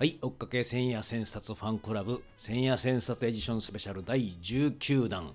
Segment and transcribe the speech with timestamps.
[0.00, 5.34] はい追っかけ千夜千冊ファンクラブ千夜千冊エディションスペシャル第19弾。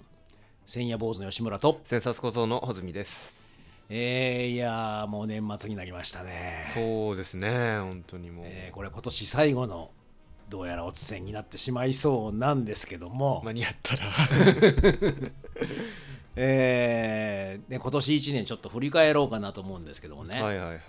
[0.65, 1.79] 千夜坊主の吉村と。
[1.83, 3.35] 千冊小僧の穂積です。
[3.89, 6.65] えー、いやーもう年末になりましたね。
[6.73, 9.91] そうですね本当にもう、えーこれ今年最後の
[10.49, 14.11] どうやらおつせんになってしまいそうなんですけども、間に合ったら。
[16.37, 20.81] えーで今年1年ちょっと振り返ろうかなと思うんですけどもね、はいはいはい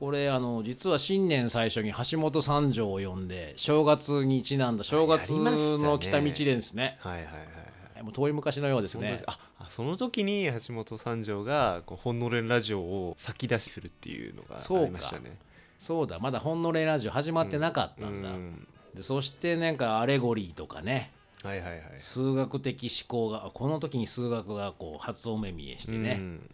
[0.00, 5.84] これあの実は新年最初に橋本三条を呼んで正月にちなんだ正月やりましたね。
[5.84, 6.96] の北道ですね。
[7.00, 8.02] はいはいはいはい。
[8.02, 9.18] もう遠い昔のようですね。
[9.18, 9.24] す。
[9.26, 14.84] ああその時に橋本三条がこう本のれんラジオを先出しするっていうのがそうか。
[14.84, 15.36] ありましたね。
[15.78, 21.12] そうだまだ本のれラジオ始まってなかったんだ、うんでそしてなんかアレゴリーとかね
[21.44, 21.82] はいはいはい。
[21.98, 26.50] 数学的思考があこの時に数学がこう初お目見えしてね、うん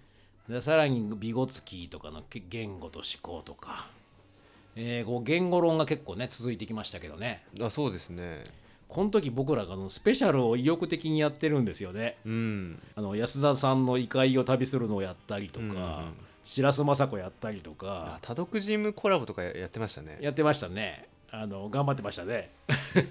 [0.49, 3.89] でさらにビゴツキーとかのけ言語と思考とか、
[4.77, 7.43] えーこう言語論が結構ね続いてきましたけどね。
[7.61, 8.45] あそうですね。
[8.89, 12.19] この時僕らがあのスペシャルを意欲的にやってるんですよね。
[12.25, 12.83] うん。
[12.95, 15.73] あの安田さんの異界を旅するのをやったりとか、うん。
[15.73, 15.83] うん
[16.47, 20.17] 白洲雅子やったりとあか多読ジムコラボとかややってましたね。
[20.21, 21.09] やってましたね。
[21.33, 22.53] あの頑張ってましたね。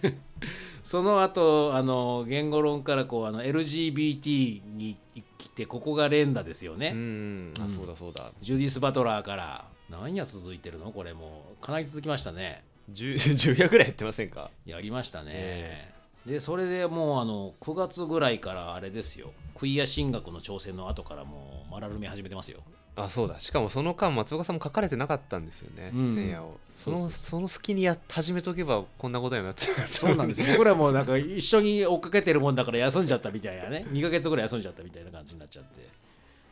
[0.83, 7.71] その後あの言語論からこうあの LGBT に来てここが連打ですよね、うんあうん。
[7.71, 8.31] そうだそうだ。
[8.41, 10.91] ジュディス・バトラーから何や続いてるの？
[10.91, 12.63] これもうかなり続きましたね。
[12.91, 14.49] 10, 10夜ぐらいやってませんか？
[14.65, 15.93] やりましたね、え
[16.25, 19.31] でそれでもうあの9月ぐらいからあれですよ。
[19.55, 22.59] クイア進学の挑戦の後からもうマラルメ始めてますよ
[22.95, 23.39] あそうだ。
[23.39, 26.15] しかもその間松岡さんも書かれてなかったんですよねうん。
[26.15, 26.57] 千夜を。
[26.73, 33.85] そのその隙にやっ始めとけばこんなことになってたそうなんですよ僕らもなんか一緒に追っかけてるもんだから休んじゃったみたいなね。
[33.89, 35.81] 2ヶ月ぐらい休んじゃったみたいな感じになっちゃって。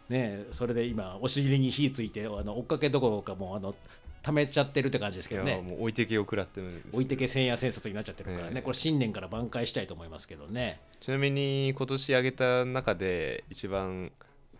[0.09, 3.73] ねえそれで今お尻に火ついてあの追っかけどころかもうあの
[4.21, 5.61] 溜めちゃってるって感じですけどね。
[5.61, 8.61] もう置いてけを食らってるんです置いてけ千夜千冊になっちゃってるからね、ええ。
[8.61, 10.79] これ新年から挽回したいと思いますけどね。
[10.99, 14.11] ちなみに今年上げた中で一番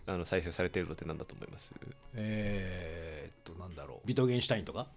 [0.06, 1.72] あの再生されてるのって何だと思います？
[2.16, 4.08] えー、っとなんだろう。
[4.08, 4.88] ビトゲンシュタインとか？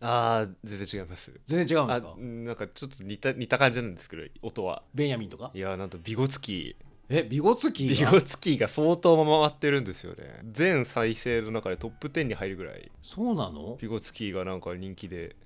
[0.00, 1.32] ああ全然違います。
[1.46, 4.82] 全然違うんですあかなんかちょっと似た似た感じなんですけど音は。
[4.94, 5.50] ベンヤミンとか？
[5.54, 6.76] いやなんとビゴツキ
[7.08, 10.40] えビゴツキービゴツキーが相当回ってるんですよね。
[10.50, 12.90] 全再生の中でトップ10に入るぐらい。
[13.02, 13.76] そうなの？
[13.80, 15.36] ビゴツキーがなんか人気で。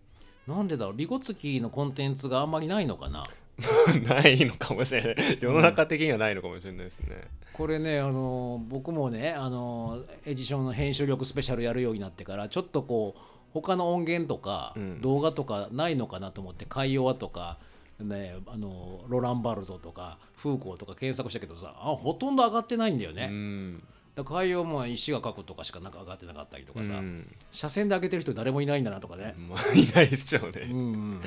[0.46, 0.94] なんでだろう？
[0.94, 3.26] ビゴツキーのコンテンツがあんまりないのかな？
[4.06, 5.38] ないのかもしれない。
[5.40, 7.22] 世の中的にはないのかもしれないですね、
[7.52, 13.20] これねあの僕もねあのエディションの編集力スペシャルやるようになってからちょっとこう
[13.54, 15.00] 他の音源とかうん。
[15.00, 17.58] 動画とかないのかなと思って海洋とか
[17.98, 23.82] ねあのロランバルトとかフーコーとか検索したけどさあほとんど上がってないんだよね、うん。
[24.24, 27.30] 海洋も石が書くとかしかなんか上がってなかったりとかさ、うん。
[27.52, 31.20] 車線で上げてる人誰もいないんだなとかね、まあいないでしょううね、んうん、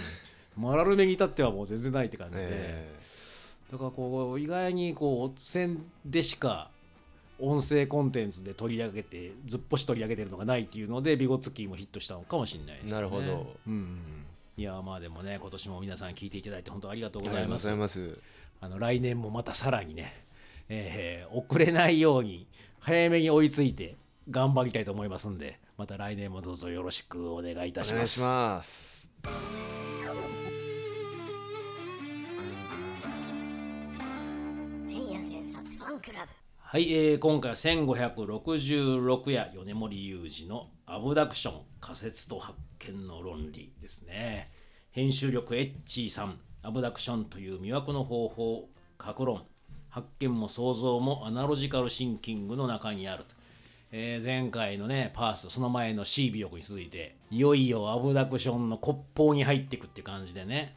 [0.60, 3.00] マラルメに至ってはもう全然ないって感じで、え
[3.72, 6.70] だからこう意外にこうお線でしか
[7.40, 12.92] 音声コンテンツで取り上げてずっぽし取り上げてるのがないっていうのでビゴツキーもヒットしたのかもしれないですね。
[12.92, 14.26] なるほどうんうん、
[14.58, 17.68] いやまあでもね今年も皆さん聞いていただいて本当ありがとうあございます。
[17.70, 18.22] りがとうございます
[18.62, 20.14] あの来年もまたさらにね、
[20.68, 22.48] えー遅れないように
[22.80, 23.96] 早めに追いついて
[24.30, 27.94] 頑張りたいと思いますんでまた来年もどうぞよろしくお願いいたします。
[27.94, 28.99] お願いします
[34.88, 36.32] 千夜千冊ファンクラブ。
[36.58, 44.52] はい、えー今回は1566夜米森裕二のアブダクション仮説と発見の論理ですね。
[44.92, 49.44] 編集力エッチーさんアブダクションという魅惑の方法格論。
[49.90, 53.34] 発見も想像もアナロジカルシンキングの中にあると、
[53.92, 60.76] えー前回のねパースその前のシービオクに続いていよいよアブダクションの骨法に入っていくって感じでね。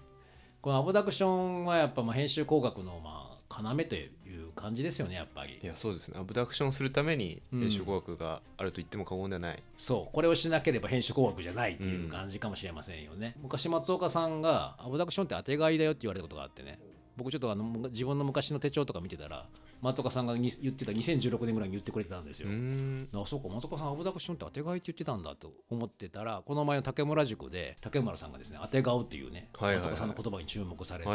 [0.61, 5.59] このアブダクションはやっぱまあ編集工学のまあ要という感じですよねやっぱり。
[5.63, 6.19] いやそうですね。
[6.19, 10.15] アブダクションするために編集工学があると言っても過言ではない、そう。
[10.15, 16.79] これをしなければ編集工学じゃないっていう感じかもしれませんよね、昔松岡さんがアブダクションって当てがいだよって言われたことがあってね
[17.17, 19.47] 僕ちょっとあの自分の昔の手帳とか見てたら
[19.81, 22.49] 松岡さんがに言ってた2016年ぐらいに言ってくれてたんですよ、
[23.15, 29.85] あそうか松岡さんアブダクションって当てがいって言ってたんだと思ってたらこの前の竹村塾で竹村さんがですね当て顔っていうね、はいはいはい。
[29.85, 31.11] 松岡さんの言葉に注目されて、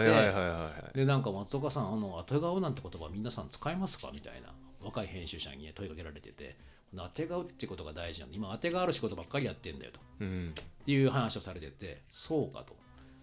[0.94, 4.54] でなんか松岡さんあの当て顔なんて言葉皆さん使いますかみたいな
[4.84, 6.58] 若い編集者に、ね、問いかけられてて
[6.96, 10.00] 当て顔ってことが大事なんで今当てがある仕事ばっかりやってんだよと。
[10.22, 10.54] うん。
[10.82, 12.76] っていう話をされててそうかと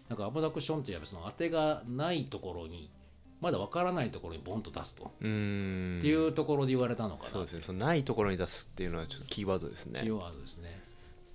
[0.09, 2.91] なんかアブダクションってやっぱその当てがないところに
[3.41, 7.31] まだ分からないところにボンと出すと、っていうところで言われたのかな。
[7.31, 7.63] そうですね。
[7.63, 10.01] そのないところに出すっていうのはちょっとキーワードですね。
[10.01, 10.81] キーワードですね。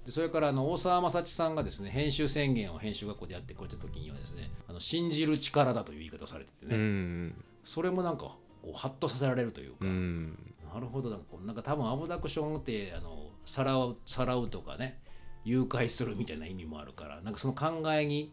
[0.05, 7.35] でそれからあの大沢雅知さんがですね編集宣言を編集学校でやってくれた時にはですねあの信じる力だという言い方をされててね、うん。
[7.63, 8.39] それもなんかこ
[8.73, 10.37] うハッとさせられるというか、うん。
[10.73, 11.09] なるほど。
[11.09, 14.99] なんかこうなんか多分アブダクションってあのさらうさらうとかね
[15.43, 18.31] 誘拐するみたいな意味もあるからなんかその考えに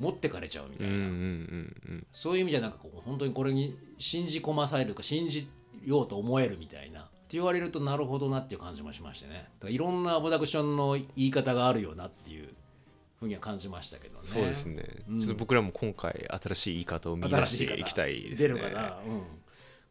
[0.00, 5.48] 持ってかれちゃうみたいな、うんうんうんそういう意味じゃなんかこう本当にこれに信じ込まされるか信じ
[5.84, 7.00] ようと思えるみたいな。
[7.02, 9.34] って言われるとなるほどなっていう感じもしましてね。
[9.34, 12.48] だからいろんなアブダクションの言い方があるよなっていう
[13.20, 14.20] ふうには感じましたけどね。
[14.24, 15.20] そうですね、うん。
[15.20, 18.36] ちょっと僕らも今回新しい言い方を見出していきたいですね。
[18.36, 19.22] 出るかな、うん、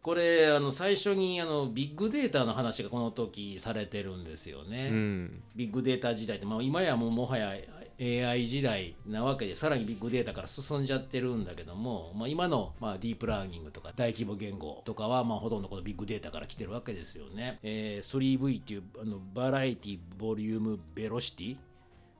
[0.01, 5.43] これあの最初にあのビッグデータの話がこの時されてるんですよね、うん。
[5.55, 7.53] ビッグデータ時代って、まあ、今やもうもはや
[8.01, 17.59] AI 時代なわけでさらにビッグデータから進んじゃってるんだけども、まあ、今の、まあ、ディープラーニングとか大規模言語とかは、まあ、ほとんどこのビッグデータから来てるわけですよね。
[17.61, 21.57] えー 3V っていうあのバラエティボリュームベロシティ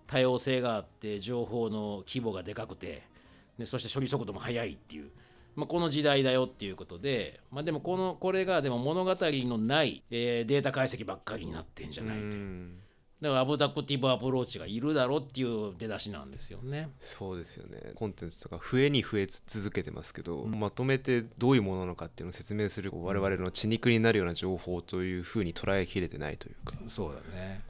[0.06, 3.04] 多様性があって情報の規模がでかくて
[3.58, 5.12] でそして処理速度も速いっていう、
[5.56, 12.89] まあ、この時代だよっていうことで、まあ、でもこのこれがでも物語のない、えーデータ解析ばっかりになってんじゃないという。
[13.22, 16.90] うんだから abductive approach がいるだろうっていう出だしなんですよね。
[17.00, 27.62] そうですよねコンテンツとか増えに増え続けてますけど、まとめてどういうものなのかっていうのを説明する我々の血肉になるような情報というふうに捉えきれてないというかそうだね。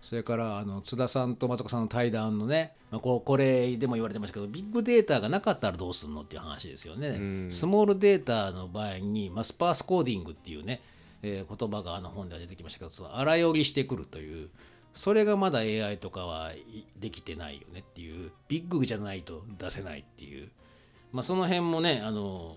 [0.00, 7.18] それからあの津田さんと松岡さんの対談のね、まあ、こうこれでも言われてましたけどビッグデータがなかったらどうするのっていう話ですよね。
[7.48, 10.80] んスモールデータの場合に、まあ、 sparse coding っていうね、
[11.22, 14.48] えー言葉があの本では出てきましたけどその荒寄りしてくるという
[14.96, 20.48] それがまだ AI とかはいできてないよねっていうビッグじゃないと出せないっていう、
[21.12, 22.56] まあ、その辺もねあの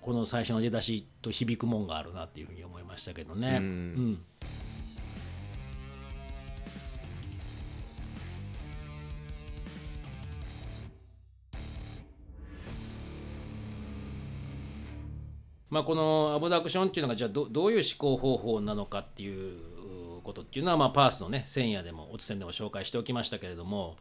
[0.00, 3.58] この最初の出だしと響くもんがあるなっていうふうに思いましたけどね。
[3.60, 3.64] うん。
[3.64, 4.18] うん。
[15.68, 19.71] まあ、このアブダクションっていうのがじゃあどどういう思考方法なのかっていう
[20.22, 23.96] ことっていうのは、まあ、パースのね千夜でもおつせんでも紹介しておきましたけれども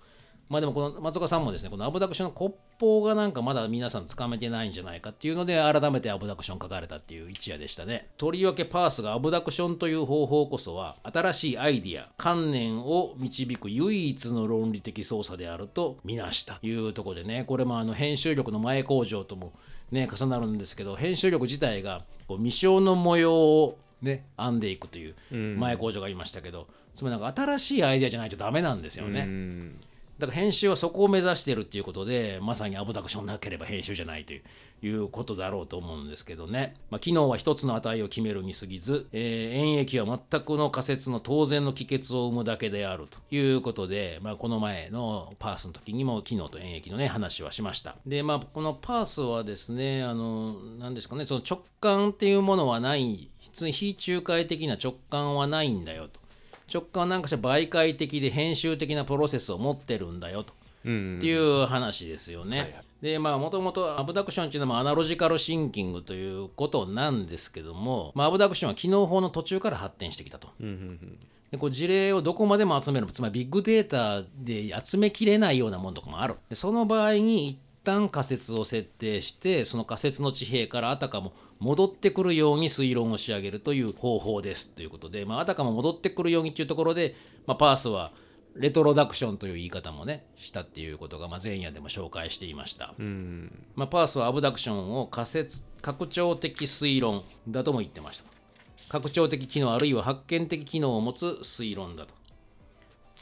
[0.51, 8.09] まあでもこの松岡さんもですねこのアブダクションの骨法がなんかまだ皆さんつかめてないんじゃないかっていうので改めてアブダクション書かれたっていう一夜でしたね。
[8.17, 19.53] とりわけパースがアブダクションという方法こそは新しいアイディア観念を導く唯一の論理的操作であるとみなしたというとこでねこれもあの編集力の前工場とも
[19.89, 29.21] ね重なるんですけど編集力自体がこう未生の模様をね編んでいくという前工場がありましたけど、つまりなんか新しいアイデアじゃないとダメなんですよね。
[29.21, 29.79] うん。
[30.19, 34.41] だから編集はそこを目指しているっていうことでまさにアブダクションなければ編集じゃないという
[34.83, 47.95] いうことだろうと思うんですけどね、まあ、機能は一つの値を決めるに過ぎず、えー演疫は全くの仮説の当然の帰結を生むだけであるということで、まあ、この前のパースの時にも機能と演疫のね話はしました。
[48.05, 56.19] でまあこのパースはですねあの何ですかねその直感っていうものはない非仲介的な直感はないんだよと
[56.73, 60.53] 直感は何かしら媒介的で編集的なプロセスを持ってるんだよと。
[60.83, 62.81] うんっていう話ですよね。
[63.01, 70.49] でまあもともとアブダクションっていうのはアナロジカルシンキングということなんですけども、まあ、アブダクションは機能法の途中から発展してきたと。
[70.59, 71.17] うんうん
[71.51, 87.15] でこう事例をどこまでも集めるつまりビッグデータで集めきれないようなものとかもあるでその場合に一旦仮説を設定してその仮説の地平からあたかも戻ってくるように推論を仕上げるという方法ですということで、まあ、あたかも戻ってくるようにというところで、
[87.47, 88.11] まあ、パースは
[88.55, 93.65] レトロダクションという言い方もねしたっていうことが、まあ、前夜でも紹介していました、うん。
[93.75, 98.25] まあ、パースはアブダクションを仮説拡張的推論だとも言ってました。
[98.89, 102.13] 拡張的機能あるいは発見的機能を持つ推論だと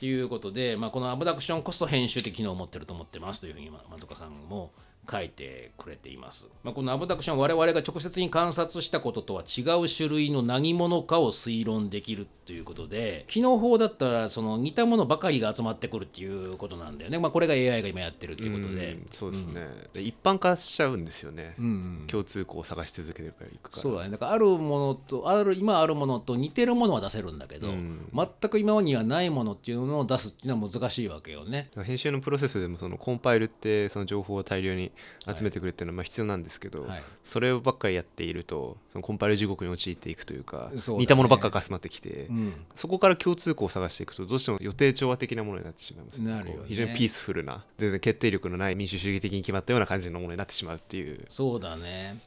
[0.06, 4.72] いうことで、まあ、このアブダクションこそ編集的機能を持ってると思ってますというふうに松岡さんも
[5.10, 21.70] 書いてくれています、まあ、このアブダクションは我々が直接に観察したこととは違う種類の何者かを推論できるということで機能法だったらその似たものばかりが集まってくるっていうことなんだよね、まあ、これが AI が今やってるっていうことで、うんそうですね、で一般化しちゃうんですよね、うんう
[22.04, 22.08] ん。
[22.08, 23.82] 共通項を探し続けてるからいくから。
[23.82, 24.12] そうだね。
[24.12, 28.10] だからあるものとある今あるものと似てるものは出せるんだけど、うん。
[28.14, 31.70] 全く今にはないものっていうのを出すっていうのは難しいわけよね。
[31.84, 34.92] 編集のプロセスでもそのコンパイルってその情報を大量に
[35.26, 37.04] 集めてくれっていうのはまあ必要なんですけど、はい。
[37.24, 40.82] そればっかりやっているとそのコンパイル地獄に陥っていくというかね。
[40.88, 42.54] 似たものばっかが集まってきて、うん。
[42.76, 46.64] そこから共通項を探していくとどうしても予定調和的なものになってしまいますなるよね。
[46.68, 52.18] 非常にピースフルな全然決定力のない民主主義的に決まったような感じのものになってしまうっていう、そうだね。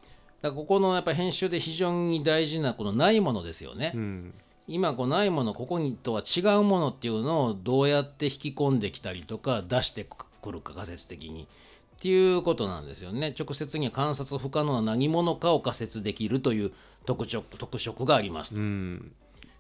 [0.40, 3.92] だここのやっぱ編集で非常に大事なこのないものですよね。
[3.94, 4.34] うん。
[4.68, 10.06] 今こうないものここにとは違うものっていうのをどうやって引き込んできたりとか出して
[10.40, 11.48] くるか仮説的に
[12.02, 13.32] っていうことなんですよね。
[13.38, 16.72] 直接には観察不可能な何者かを仮説できるという
[17.06, 18.56] 特徴特色があります。
[18.56, 19.12] と、うん。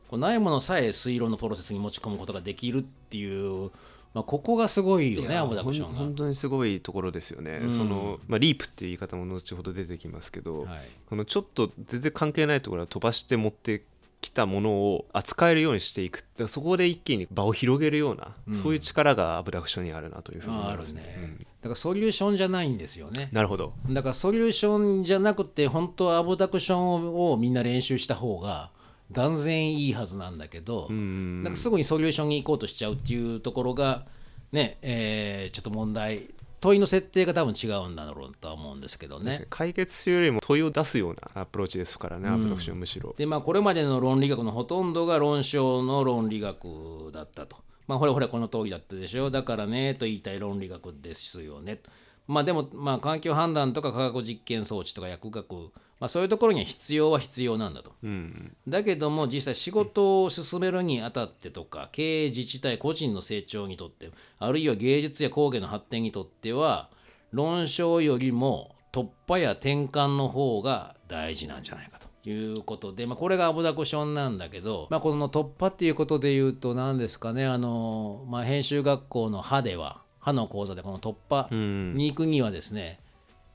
[0.08, 3.70] こうないものさえ推論のプロセスに持ち込むことができるっていう、
[4.12, 5.98] まあ、ここがすごいよねアブダクションが。
[6.00, 7.72] 本当にすごいところですよね、うん。
[7.72, 10.80] そのまあ、リープっていう言い方も後ほど出てきますけど、はい。
[11.06, 13.84] このちょっと全然関係ないところを飛ばして持って
[14.20, 16.24] きたものを扱えるようにしていく。
[16.48, 18.54] そこで一気に場を広げるような、うん。
[18.56, 23.28] そういう力がアブダクションにあるなというふうに思いまするね、だからソリューションじゃないんですよね。
[23.32, 23.72] なるほど。
[23.88, 28.70] だからソリューションじゃなくて本当はアブダクションをみんな練習した方が
[29.12, 34.06] 断然いいはずなんだけど、うんなんかすぐにソリューションに行こうとしちゃうっていうところが
[34.50, 39.46] ね、えーちょっと問題問いの設定が多分違うんだろうとは思うんですけどね。
[39.50, 43.14] 解決するよりも問いを出すようなアプローチですからね、アブダクションむしろ。
[43.16, 47.56] でまあこれまでの論理学のほとんどが論証の論理学だったと。
[47.92, 51.80] まあほれほれこの通りだったでしょだからねと言いたい論理学ですよね。
[52.26, 55.52] まあでもまあ環境判断とか科学実験装置とか薬学、
[56.00, 57.92] まあ、そういうところには必要は必要なんだと。
[58.02, 66.88] うんだけども実際仕事を進めるにあたってとか経営自治体個人の成長にとってあるいは芸術や工芸の発展にとっては
[67.30, 81.94] 論証よりも突破や転換の方が大事なんじゃないかということで、まあ、これがアブダクションなんだけど、まあ、この突破っていうことで言うと何ですかねあの、まあ、編集学校の歯では歯の講座でこの突破うん。
[81.94, 83.00] に行くにはですね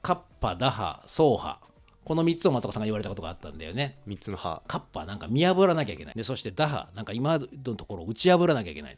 [0.01, 1.59] カッパ打破走破
[2.03, 3.97] この3つを松岡さんが言われたことがあったんだよね。
[4.07, 6.15] 3つの歯カッパなんか見破らなきゃいけない。
[6.15, 8.97] でそして打破なんか今のところ打ち破らなきゃいけない。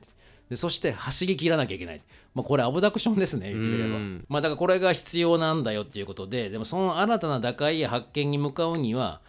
[0.50, 2.02] でそして走り切らなきゃいけない、
[2.36, 3.96] まあ、これアブダクションですね言ってみれば。
[3.96, 9.29] うんまあだからこれが必要なんだよっていうことででもその新たな打開や発見に向かうには一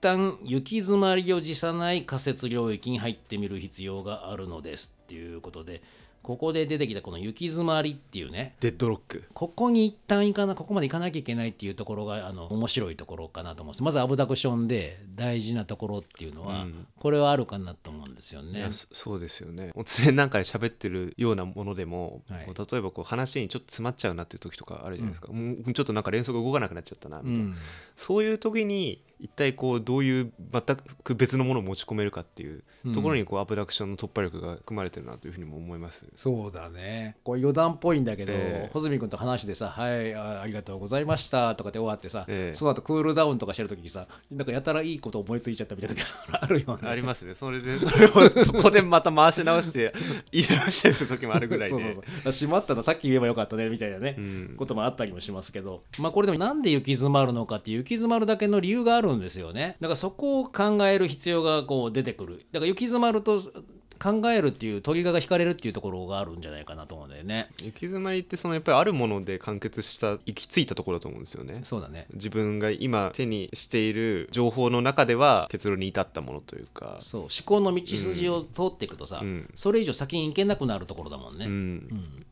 [0.00, 5.82] 旦行き詰まりを辞さない仮説領域に入ってみる必要があるのですっていうことで
[6.22, 8.54] ここで出てきたこの行き詰まりっていうね。
[8.60, 9.24] デッドロック。
[9.32, 13.82] ここに一旦行かなここまで行かなきゃいけないっていうところがあの面白いところかなと思うんです。
[13.82, 16.86] まずアブダクションで大事なところっていうのは、うん。
[16.98, 18.68] これはあるかなと思うんですよね。
[18.70, 19.72] そそうですよね。
[19.74, 22.46] 常になんかで喋ってるようなものでも、はい。
[22.46, 27.56] 例えばこう話にちょっと詰まっちゃうなっていう時とかあるじゃないですか、もうちょっとなんか連想が動かなくなっちゃったなみたいな、うん。
[27.96, 32.62] そういう時に一体こうどういう全く別のものを持ち込めるかっていう
[32.94, 36.06] ところにこうアブダクションの突破力が含まれてるなというふうにも思います。
[36.14, 37.16] そうだね。
[37.22, 38.70] これ余談っぽいんだけど、ええ。
[38.72, 42.54] 穂積君と話でさ「はいあありがとうございました」とかって終わってさ、ええ。
[42.54, 46.88] その後クールダウンとかしてる時にさなんかやたらいいこと思いついちゃったみたいな時あるよね。
[46.88, 47.34] ありますね。
[47.34, 49.92] それで、それをそこでまた回し直して、
[50.32, 51.76] 言い直したりする時もあるぐらいで。
[51.76, 52.32] そうそうそう。
[52.32, 54.54] しまったのさっき言えばよかったねみたいなね、うん。
[54.56, 55.82] こともあったりもしますけど。
[55.98, 59.76] まあこれでもなんで行き詰まるのかって行き詰まるだけの理由があるんですよね。
[59.80, 62.44] だからそこを考える必要がこう出てくる。
[62.52, 63.40] だから行き詰まると
[64.02, 67.50] 考えるっていうトリガーが引かれるっていうところがあるんじゃないかなと思うんだよね。
[67.58, 71.60] 行き詰まりってそのやっぱりあるもので完結した行き着いたところだと思うんですよね。
[71.62, 72.06] そうだね。
[72.14, 77.20] 自分が今手にしている情報の中では結論に至ったものというか、そう。
[77.22, 79.50] 思考の道筋を通っていくとさ、うん。
[79.54, 81.52] それ以上先に行けなくなるところだもんね、うん。
[81.52, 81.88] うん。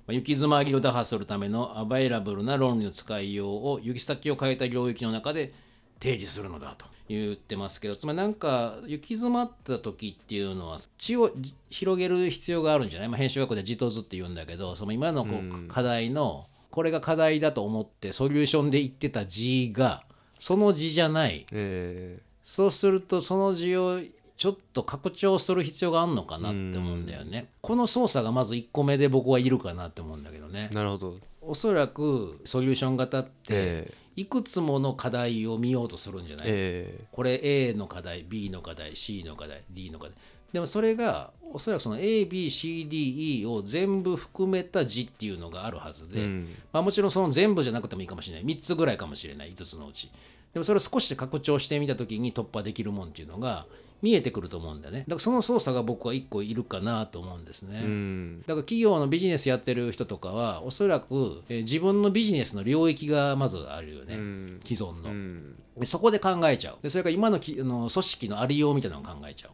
[0.07, 5.53] まあ行き詰まりを打破するためのアバイラブルな論理の使いようを行き先を変えた領域の中で
[6.01, 6.87] 提示するのだと。
[7.09, 15.69] 言ってますけどつまりなんか行き詰まった時っていうのは血をじ広げる必要があるんじゃない、まあ、編集学校では地図って言うんだけどその今のこう、うん。
[15.69, 20.05] 課題のこれが課題だと思ってソリューションで言ってた字が
[20.39, 21.47] その字じゃない。
[21.51, 24.01] えそうするとその字を
[24.37, 27.49] ちょっと拡張する必要があるのかなって思うんだよね。
[27.61, 30.69] この操作がまず1個目で僕はいるかなって思うんだけどね。
[30.71, 30.75] ー。
[30.75, 31.17] なるほど。
[31.43, 40.15] おそらくソリューション型ってえいくつもの課題を見ようとするんじゃない、えこれ A の課題 B の課題 C の課題 D の課題。
[40.53, 46.49] でもそれがおそらくその ABCDE を全部含めた字っていうのがあるはずで、うん。
[46.73, 48.45] まあ、もちろんその全部じゃなくてもいいかもしれない。
[48.45, 49.53] 3つぐらいかもしれない。
[49.53, 50.11] 5つのうち。
[50.53, 53.67] でもそれを少し拡張してみた時に突破できるもんっていうのが
[54.01, 55.01] 見えてくると思うんだよね。
[55.01, 58.41] だからその操作が僕は1個いるかなと思うんですね、うん。
[58.43, 64.61] だから企業のビジネスやってる人とかはおそらく、えー自分のビジネスの領域がまずあるよね、うん。
[64.65, 65.55] 既存の、うん。
[65.77, 66.79] でそこで考えちゃう。
[66.83, 69.49] でそれから今のきあの組織のありようみたいなのを考えちゃ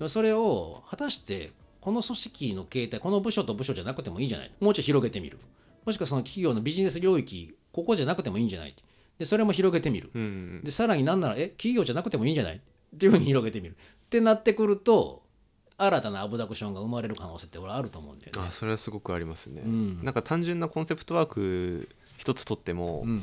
[0.00, 0.08] う。
[0.08, 4.50] それを果たしてこの組織の形態この部署と部署じゃなくてもいいんじゃない？
[4.58, 5.38] もうちょい広げてみる。
[5.84, 8.74] もしくはその企業のビジネス領域ここじゃなくてもいいんじゃない？
[9.18, 10.10] でそれも広げてみる。
[10.12, 10.60] うん。
[10.64, 12.60] でさらになんならえ企業じゃなくてもいいんじゃない？
[12.94, 13.76] っていうふうに広げてみる。
[13.76, 15.22] ってなってくると
[15.76, 18.42] 新たなアブダクションが生まれる可能性って俺はあると思うんだよね。
[18.48, 20.04] あそれはすごくありますね、うん。
[20.04, 23.22] なんか単純なコンセプトワーク一つとっても、うん。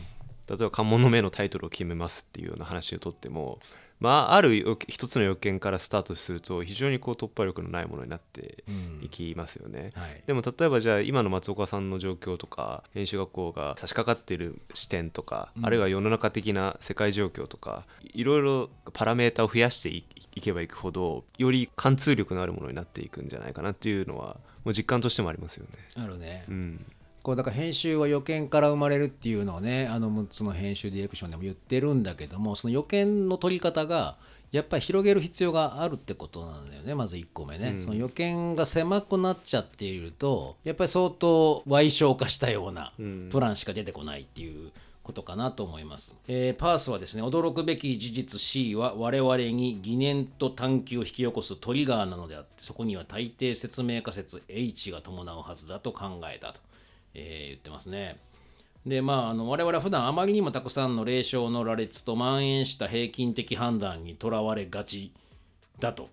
[0.49, 3.59] 例えば関門の目のタイトルを決めますっていうような話をとっても
[4.01, 8.63] まあある要一つの要件からスタートすると非常にこう突破力のないものになって
[9.01, 10.23] いきますよね、はい。
[10.25, 20.03] でも例えばじゃあ今の松岡さんの状況とか編集学校が差し掛かっている視点とか、あるいは世の中的な世界状況とかいろいろパラメータを増やしてい
[20.33, 25.71] いけばいくほどより貫通力のあるものになっていくんじゃないかなっていうのはもう実感としてもありますよね。
[25.95, 26.85] あるね、うん
[27.23, 34.17] こうだから編集は予見から生まれるっていうのをねあの6つの編集ディレクションでも言ってるんだけどもその予見の取り方が
[34.51, 42.91] やっぱり広げる必要があるってことなんだよねまず1個目ね、その予見が狭くなっちゃっているとやっぱり相当歪小化したような
[43.29, 44.71] プランしか出てこないっていう
[45.03, 56.59] ことかなと思います、えーパースはですね驚くべき事実 C は我々に疑念と探求を引き起こすトリガーなのであってそこには大抵説明仮説 H が伴うはずだと考えたと、
[57.13, 58.17] えー言ってますね。
[58.85, 65.13] でまあ、あの我々は普段あまりにもたくさんの霊障の羅列と蔓延した平均的判断にとらわれがち
[65.79, 66.09] だと。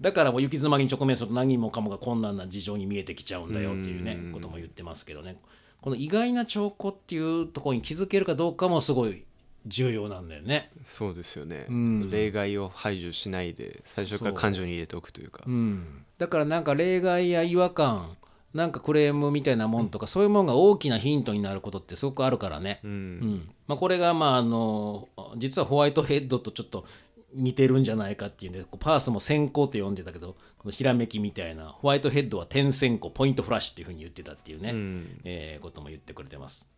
[0.00, 5.36] だからもう行き詰まりに直面すると何もかもが困難な事情に見えてきちゃうんだよっていうねことも言ってますけどね。
[5.80, 9.24] この意外な兆候っていうところに気づけるかどうかもすごい
[9.66, 10.70] 重要なんだよね。
[10.84, 12.10] そうですよね、ん。
[12.10, 15.44] 例外を排除しないで最初から感情に入れておくというか。
[15.46, 18.16] うん、だからなんか例外や違和感
[18.54, 22.80] なんかクレームみたいなもんとか、そういうものが大きなヒントになることってすごくあるからね。
[22.82, 22.90] うん。
[22.90, 23.50] うん。
[23.66, 26.86] まあ、これがまああの実はホワイトヘッドとちょっと
[27.34, 35.20] 似てるんじゃないかっていうんでパースも先行って呼んでたけどこのひらめきみたいなホワイトヘッドは点先行ポイントフラッシュっていうふうに言ってたっていうね、うん。
[35.24, 36.68] えーことも言ってくれてます。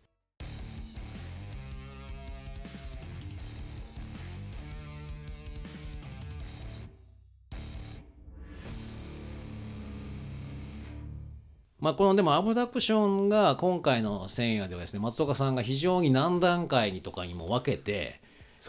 [11.81, 18.21] まあ、このでもアブダクションが今回の千夜ではですね松岡さんが非常に何段階にとかにも分けて、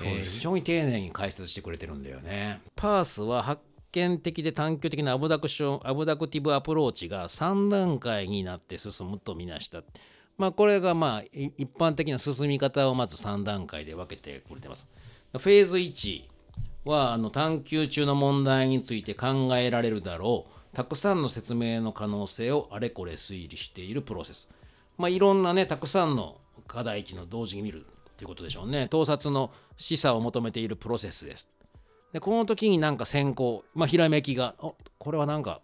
[0.02, 2.62] えー非常に丁寧に解説してくれてるんだよね。
[2.74, 3.60] パースは発
[3.92, 9.82] 見的で探求的なアブダクション abductive approach が3段階になって進むとみなした。
[10.38, 14.88] まあ、これがまあい一般的な進み方をまず3段階で分けてくれてます。
[15.32, 16.22] フェーズ1
[16.86, 24.48] はあの探求中の問題について考えられるだろうたくさんの説明の可能性をあれこれ推理しているプロセス。
[24.98, 28.88] まあ、いろんなねたくさんの課題っていうのを同時に見るっていうことでしょうね。
[28.88, 31.50] 盗撮の示唆を求めているプロセスです。
[32.12, 35.60] でこの時になんか先行、まあ、ひらめきがおこれはなんか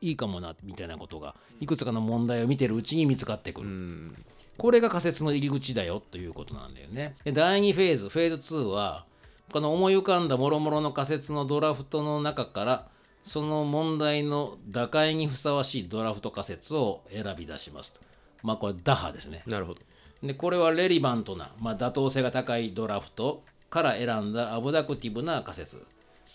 [0.00, 3.68] いいかもなみたいなことがいくつかの問題を見てるうちに見つかってくる。
[3.68, 4.24] うん
[4.58, 7.14] これが仮説の入り口だよということなんだよね。
[7.24, 9.06] で第2フェーズ、フェーズ2は、
[9.52, 12.88] この思い浮かんだ諸々の仮説のドラフトの中から、
[13.22, 18.00] その問題の打開にふさわしいドラフト仮説を選び出しますと。
[18.42, 19.42] まあこれ打破ですね。
[19.46, 19.80] なるほど
[20.22, 25.76] でこれはレリバントな、まあ、妥当性が高いドラフトから選んだアブダクティブな仮説、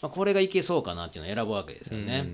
[0.02, 2.30] まあ、これがいけそうかなっていうのを選ぶわけですよね。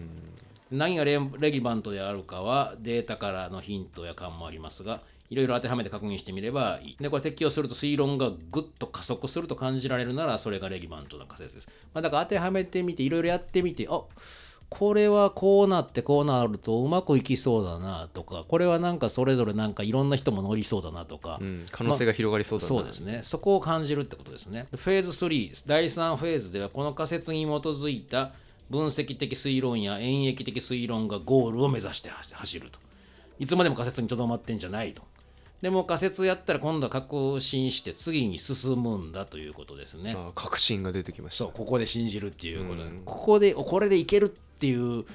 [0.71, 6.97] 何がレレリバントであるかはデータからのヒントや感もありますがいろいろ当てはめて確認してみればいい。
[6.99, 11.69] でこれ適用すると推論がぐっと加速すると感じられるならそれがレリバントな仮説です。
[11.93, 14.01] まあ、だから当てはめてみていろいろやってみてあ
[14.69, 23.21] これはこうなってこうなるとうまくいきそうだなとかこれはなんかそれぞれなんかいろんな人も乗りそうだなとか、うん、可能性が広がりそうだな、そうですね。
[23.23, 24.67] そこを感じるってことですね。
[24.75, 28.31] フェーズ3、第3フェーズでは、この仮説に基づいた
[28.69, 32.79] 分析的推論や演繹的推論がゴールを目指して走ると。
[33.39, 35.01] いつまでも仮説にとどまってんじゃないと。
[35.61, 40.15] でも仮説やったら今度は確信して次に進むんだということですね。
[40.17, 41.43] あ確信が出てきました。
[41.45, 45.05] そうここで信じるっていうことで、ここでおこれでいけるっていう、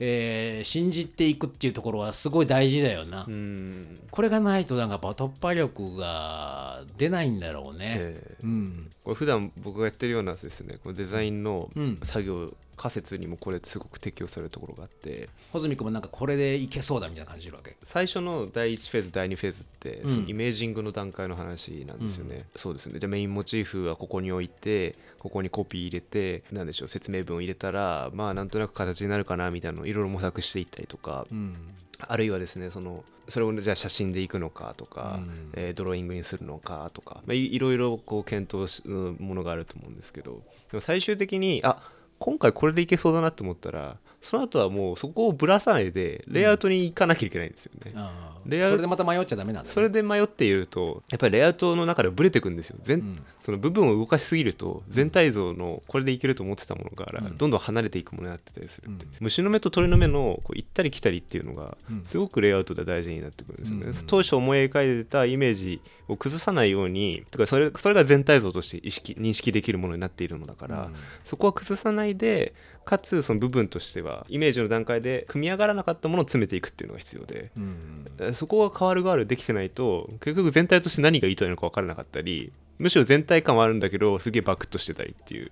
[0.00, 3.24] えー信じていくっていうところはすごい大事だよな。
[3.26, 3.98] うん。
[4.10, 7.96] これがないとなんかやっぱ突破力が出ないんだろうね。
[7.98, 8.36] ええ。
[8.44, 11.98] うん、これ普段僕がやってるようなですねこのデザインのうん。
[12.04, 15.28] 作業、仮説にもこれすごく適用されるところがあって。
[15.52, 17.76] 穂積君もなんかこれでいけそうだみたいな感じるわけ？
[17.82, 22.98] 最初の第1フェーズ第2フェーズって、イメージングの段階の話なんですよね、そうですね。
[22.98, 31.56] じゃあメインモチーフはここに置いてここにコピー入れてなんでしょう説明文を入れたらまあなんとなく形になるかなみたいなのをいろいろ模索していったりとか、うん、
[31.98, 35.50] あるいはですねそのそれをじゃあ写真でいくのかとか、うん。
[35.54, 41.82] えードローイングにするのかとか、まあ、いいろいろこう検討するものがあると思うんですけどでも最終的にあ
[42.18, 53.12] 今回これでいけそうだなと思ったらその後はもうそこをぶらさないでレイアウトに行かなきゃいけないんですよね、あーレイアウトそれでまた迷っちゃダメなんだ、ね、それで迷っているとやっぱりレイアウトの中でブレてくんですよ全、ん。
[53.40, 58.86] その部分を動かしすぎると全体像のこれでいけると思ってたものからうんどんどん離れていくものになってたりする。
[58.86, 59.12] って、うん。
[59.20, 62.02] 虫の目と鳥の目のこう行ったり来たりっていうのがうん。
[62.04, 63.94] すごくレイアウトで大事になってくるんですよね、うん。
[64.06, 70.94] 当初思い描いてたイメージを崩さないようにとかそれそれが全体像として意識認識できるものになっているのだから、うん。
[71.24, 72.54] そこは崩さないで
[72.88, 85.50] かつその部分としてはイメージの段階で組み上がらなかったものを詰めていくっていうのが必要で、うんえそこが変わる変わるできてないと結局全体として何が意図なのか分からなかったりむしろ全体感はあるんだけどすげえバクッとしてたりっていう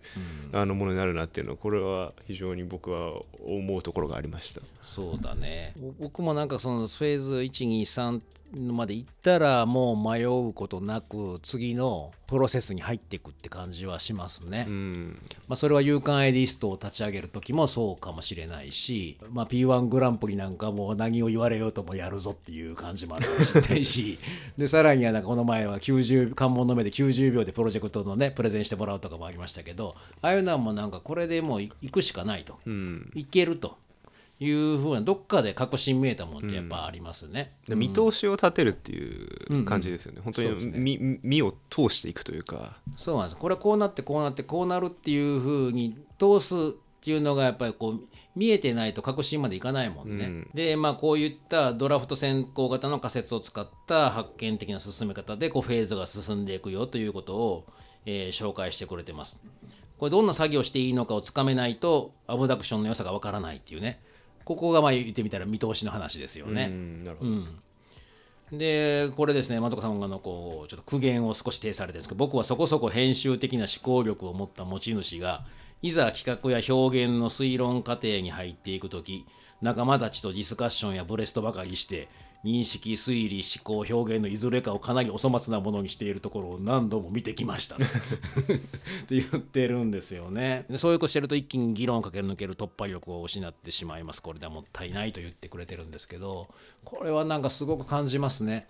[0.52, 0.58] うん。
[0.58, 3.12] あのものになるなっていうのはこれは非常に僕は
[3.44, 4.60] 思うところがありました。
[4.82, 5.72] そうだね。
[5.76, 8.20] ぼ僕もなんかそのフェーズ123
[8.54, 15.20] まで行ったらもう迷うことなく次のプロセスに入っていくって感じはしますね、うん。
[15.46, 24.18] まあ、それは有感エディストを立ち上げる時もそうかもしれないし、まあ、P1 グランプリなんかも何を言われようともやるぞっていう感じもあるかもしれないし
[24.58, 33.10] でさらにはなんかこの前は90関門の目で90秒でプロジェクトのねプレゼンしてもらうとかもありましたけどああいうのはもうなんかこれでもう行くしかないと、うん。
[33.14, 33.76] いけると。
[34.38, 37.52] いうふうなどっかで確信見えたもんってやっぱありますね。
[37.66, 40.78] で見通しを立てるっていう感じですよね、本当そうですね。
[40.78, 42.76] に身身を通していくというか。
[42.96, 43.36] そうなんです。
[43.36, 46.58] これはこうなってこうなってこうなるっていうふうに通すっ
[47.00, 48.00] ていうのがやっぱりこう
[48.36, 50.26] 見えてないと確信までいかないもんね。
[50.26, 57.66] うんでまあこういったドラフト先行型の仮説を使った発見的な進め方でこうフェーズが進んでいくよということを、
[58.04, 59.40] えー紹介してくれてます。
[59.98, 63.98] これどんな作業していいのかをつかめないとアブダクションの良さがわからないっていうね
[64.44, 66.66] ここがまあ言ってみたら見通しの話ですよね。
[66.66, 67.24] うんなるほ
[68.52, 75.44] ど、でこれですね松岡さんがのこうちょっと苦言を少し呈されてるんですけど僕はそこそこ編集的な思考力を持った持ち主が
[75.82, 79.26] いざ企画や表現の推論過程に入っていく時
[79.62, 82.08] 仲間たちとディスカッションやブレストばかりして
[82.44, 87.84] 認識推理思考表現のいずれかをかなりお粗末なものにしているところを何度も見てきましたって
[89.10, 90.64] 言ってるんですよね。
[90.76, 94.22] そういうことしてると一気に議論をかけ抜ける突破力を失ってしまいます。
[94.22, 96.48] これではもったいないと言ってくれてるんですけど
[96.84, 98.68] これはなんかすごく感じますね。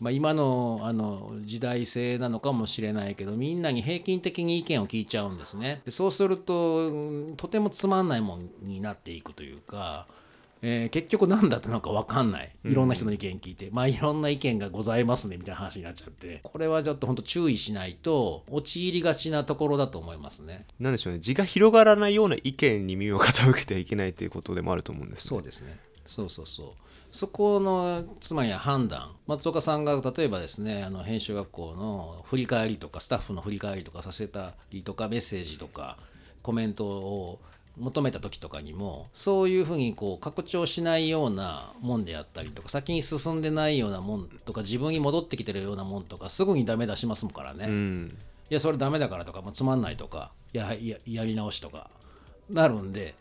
[0.00, 5.82] まあ、今のあの時代性なのかもしれないけどみんなに平均的に意見を聞いちゃうんですね。
[5.84, 10.06] でそうするとうんとてもつまんないもんになっていくというか、
[10.62, 12.50] えー結局何だったのか分かんない。
[12.64, 16.40] いろんな人の意見聞いて、まあいろんな意見がございますねみたいな話になっちゃって。
[16.42, 20.66] これはちょっと本当注意しないと陥りがちなところだと思いますね。
[20.80, 21.20] なんでしょうね。
[21.20, 25.78] 字が広がらないような意見に耳を傾けてはいけないということでもあると思うんです、ね、そうですね。
[26.06, 26.66] そうそうそう。
[27.14, 35.96] そこのつまりは判断松岡さんが例えばですねあの編集学校の振り返りとかスタッフの振り返りとかさせたりとかメッセージとか
[36.42, 37.38] コメントを
[37.78, 47.66] 求めた時とかにもそういうふうにこう拡張しないようなもんであったりとか先に進んでないようなもんとか自分に戻ってきてるようなもんとかすぐにダメ出しますもんからね。
[47.68, 48.18] うん
[48.50, 51.88] いやそれダメだからとかもうつまんないとかやややり直しとか
[52.50, 53.14] なるんで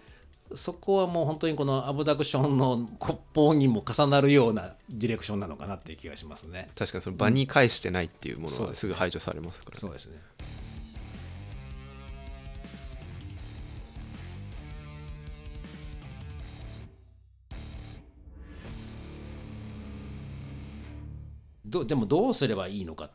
[0.56, 6.70] そこはもう本当にこのアブダクションの骨法にも重なるようなディレクションなのかなっていう気がしますね。
[6.76, 10.18] 確かにその場に返してないっていうものはすぐ排除されますから、ねそうですね。
[21.66, 23.12] どでもどうすればいいのかっ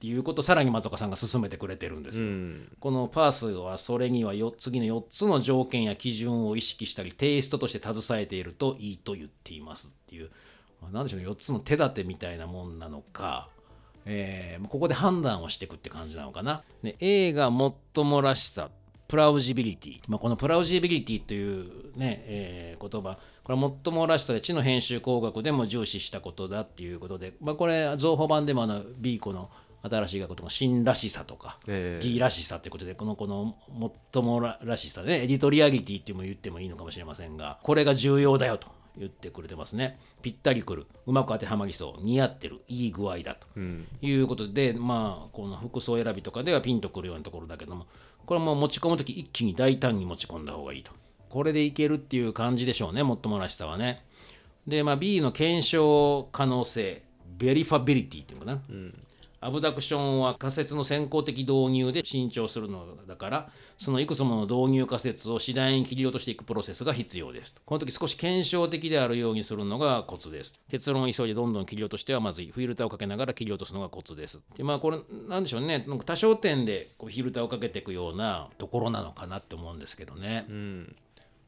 [0.00, 2.26] ていうことをさらに松岡さんが進めてくれてるんですよ。
[2.26, 10.30] うんこのパースはそれにはよ次の4つの条件や基準を意識したりテイストとして携えているといいと言っていますっていう、
[10.80, 13.48] まあ、なんでしょうね4つの手立てみたいなもんなのか、
[14.04, 16.62] えーここで判断をしていくって感じなのかな。
[16.82, 17.50] で A が
[17.94, 18.70] 最もらしさ
[19.08, 29.50] プラウジビリティ、まあ、このプラウジビリティというね、えー言葉これは最もらしさで知の編集工学でも重視したことだっていうことで、まあ、これ造法版でもあの B 子の
[29.88, 32.04] 新しい学とか新らしさとか、ええ。
[32.04, 33.56] D らしさということでこのこの
[34.12, 39.98] 最もららしさねエディトリアリティっても言ってもいいのかもしれませんがこれが重要だよと言ってくれてますね。
[40.22, 40.86] ぴったりくる。
[41.06, 42.04] うまく当てはまりそう。
[42.04, 42.60] 似合ってる。
[42.66, 43.46] いい具合だと。
[43.56, 43.86] うん。
[44.02, 47.86] いうことで、まあこの服装選びとかではピンとくるようなところだけども
[48.26, 50.92] これも持ち込む時一気に大胆に持ち込んだ方がいいと。
[51.28, 54.04] これでいけるっていう感じでしょうねもっともらしさはね。
[54.66, 57.02] で、まあ、B の検証可能性
[57.38, 58.62] verifiability っていうのかな、
[59.40, 70.60] アブダクションは仮説の先行的導入で伸長するのだからそのいくつもの導入仮説を次第に切り落としていくプロセスが必要ですこの時少し検証的であるようにするのがコツです。
[70.70, 72.50] 結論を急いでどんどん切り落としてはまずい。
[72.50, 74.40] フィルターをかけながら切り落とすのがコツです。
[74.56, 74.98] でまあこれ
[75.28, 75.84] なんでしょうね。
[75.86, 80.96] なんか多焦点でこうフィルターをかけていくようなところなのかなって思うんですけどね、うん。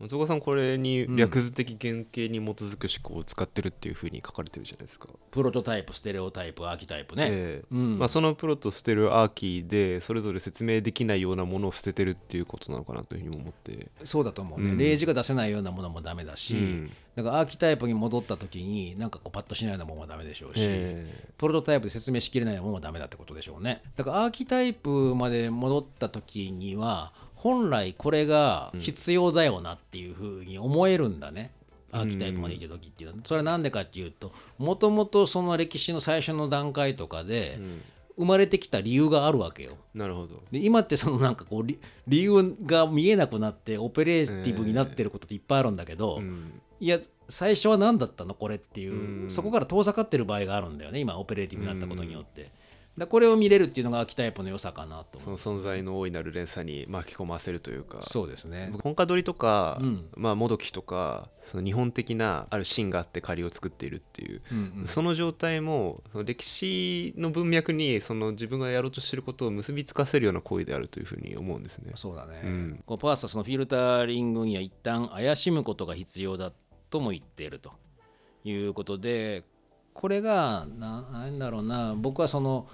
[0.01, 5.09] 松岡さんこれに略図的原型に基づく思考を使ってるっていうふうに書かれてるじゃないですか。
[5.31, 7.67] プロトタイプステレオタイプアーキタイプね、ええ。
[7.71, 7.99] うん。
[7.99, 13.89] まあ、そのプロとステルアーキーでそれぞれ説明できないようなものを捨ててるっていうことなのかなというふうにも思って。
[14.05, 14.79] そうだと思うね、うん。
[14.79, 16.91] 例示が出せないようなものもダメだし、うん。
[17.15, 21.31] だからアーキタイプに戻った時になんかこうパッとしないようなものもダメでしょうし、え。
[21.37, 23.83] プロトタイプで説明しきれないものもダメだってことでしょうね。
[23.97, 31.53] だからアーキタイプまで戻った時には本来これが必要だよなっていうふうに思えるんだね、
[31.91, 33.23] アーキタイプまで行った時っていうのは。
[33.25, 37.59] それは何でかっていうともともとその歴史の最初の段階とかで
[38.19, 39.79] 生まれてきた理由があるわけよ。
[39.95, 40.43] なるほど。
[40.51, 46.61] で今ってそのなんかこう理理由が見えなくなって operative になってることっていっぱいあるんだけど、うん。
[46.79, 46.99] いや
[47.29, 49.31] 最初は何だったのこれっていう、うん。
[49.31, 52.51] そこから遠ざかってる場合があるんだよね今 operative になったことによって、
[53.01, 57.99] だこれを見れるっていうのがアーキタイプの良さかなと思そうの存在の大いなる連鎖に巻き込ませるというか。
[58.03, 58.73] そうですね。
[58.83, 60.09] 本家取りとか、うん。
[60.17, 64.87] まあ、もどきとかその日本的なある芯があって仮を作っているっていう、うんうん。
[64.87, 71.93] その状態も歴史の文脈にその自分がやろうとしていることを結びつかせるような行為であるというふうに思うんですね。
[71.95, 72.83] そうだね、うん。
[72.85, 76.53] このパーサスのフィルタリングには一旦怪しむことが必要だ
[76.91, 77.73] とも言っていると
[78.45, 79.45] いうことで
[79.95, 82.69] これがななんだろうな僕はその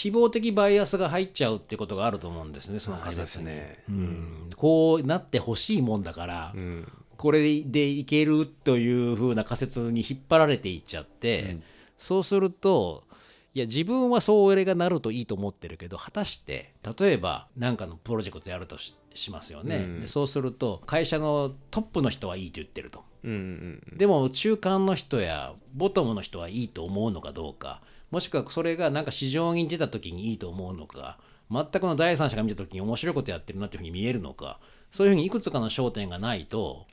[0.00, 3.84] 希望的バイアスが入っちゃうってことがあると思うんですねその仮説ね。
[3.86, 6.90] うん、こうなってほしいもんだから、うん。
[7.18, 11.58] これでいけるという風な仮説に引っ張られていっちゃって、
[11.98, 13.04] そうすると
[13.52, 20.00] いや自分はそう俺がなるといいと思ってるけど果たして例えば何かのプロジェクトやるとししますよね、うん。
[20.00, 23.04] でそうすると会社のトップの人はいいと言ってると。
[23.22, 23.98] うんうん。
[23.98, 31.18] でも中間の人やボトムの人はいいと思うのかどうかもしくはそれがなんか市場に出た時にいいと思うのか
[31.50, 34.58] 全くの第三者が見た時に面白いことやってるなっていうふうに見えるのか
[34.90, 36.86] そういうふうにいくつかの焦点がないと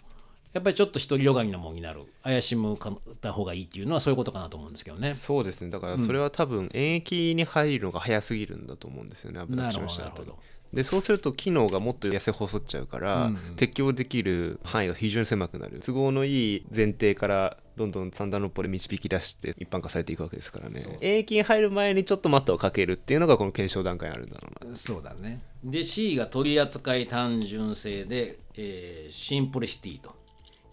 [0.53, 5.13] やっぱりちょっと独りよがりなもんになる怪しむかった方がいいっていうのはそういうことかなと思うんですけどね。
[5.13, 10.56] そうですねだからそれは多分演疫に入るのが早すぎるんだと思うんですよねアブダなるクションした後にほどなるほど。
[10.73, 25.41] でそうすると機能がもっと痩せ細っちゃうから、適用できる範囲が非常に狭くなる都合のいい前提からどんどん三段論法で導き出して一般化されていくわけですからね演疫に入る前にちょっと待ったをかけるっていうのがこの検証段階にあるんだろうなそうだね。
[25.63, 30.15] で C が取扱単純性で、えーシンプリシティと。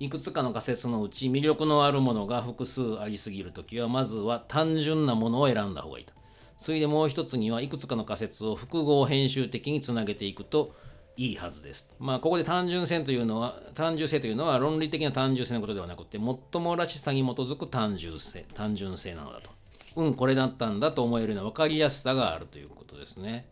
[0.01, 6.13] いくつかの仮説のうち魅力のあるものが複数ありすぎるときはまずは単純なものを選んだ方がいいと。
[6.57, 10.75] 次いでもう一つにはいくつかの仮説を複合編集的につなげていくと
[11.17, 11.95] いいはずです。
[11.99, 19.51] まあここで単純性というのは単純性というのは論理的な単純性のことではなくて最もらしさに基づく単純性単純性なのだと。
[19.97, 23.47] うんこれだったんだと思えるような分かりやすさがあるということですね。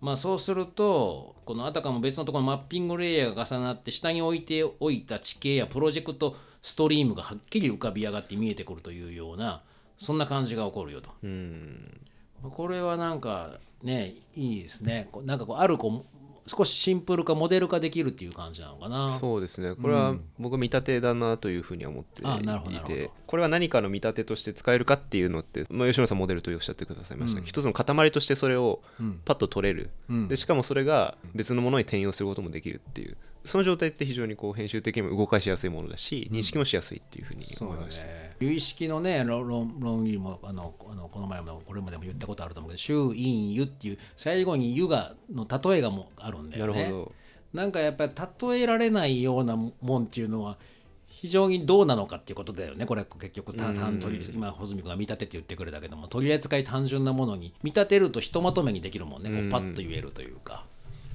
[0.00, 9.62] まあそうするとこのあたかも別のところのマッピングレイヤーが重なって下に置いておいた地形やプロジェクトストリームがはっきり浮かび上がって見えてくるというような
[9.98, 11.10] そんな感じが起こるよと。
[11.22, 12.00] うん
[12.42, 15.08] これはなんかねいいですね。
[15.10, 19.08] こうなんかこうあるこう少しシンプル化モデル化できるっていう感じなのかな。
[19.10, 19.74] そうですね。
[19.74, 28.80] これは僕は見立てだなというふうには思ってあなるほどいてこれは何かの見立てとして使えるかっていうのって、まあ、吉野さんモデルとおっしゃってくださいました、一つの塊としてそれを
[29.24, 30.28] パッと取れる、うん。
[30.28, 33.16] でしかもそれが別のものに転用することもできるっていう
[33.48, 38.36] その状態って非常にこう編集的にも動かしやすいものだし認識もしやすいっていうふうに思いました、ね。
[38.40, 46.72] 有意識のね論論論理もあのあのこの前もこれまでも言ったことあると思うけど「周陰湯」っていう最後に「湯」がの例えがもあるんだよね。
[46.82, 47.12] なるほど。
[47.54, 48.12] なんかやっぱり
[48.52, 50.58] 例えられないようなもんっていうのは
[51.06, 52.84] 非常にどうなのかっていうことだよね。
[52.84, 59.30] これは結局た単取り今穂積君が見立てって言ってくれたけども取り扱い単純なものに見立てるとひとまとめにできるもんね。
[59.30, 60.66] こうパッと言えるというか、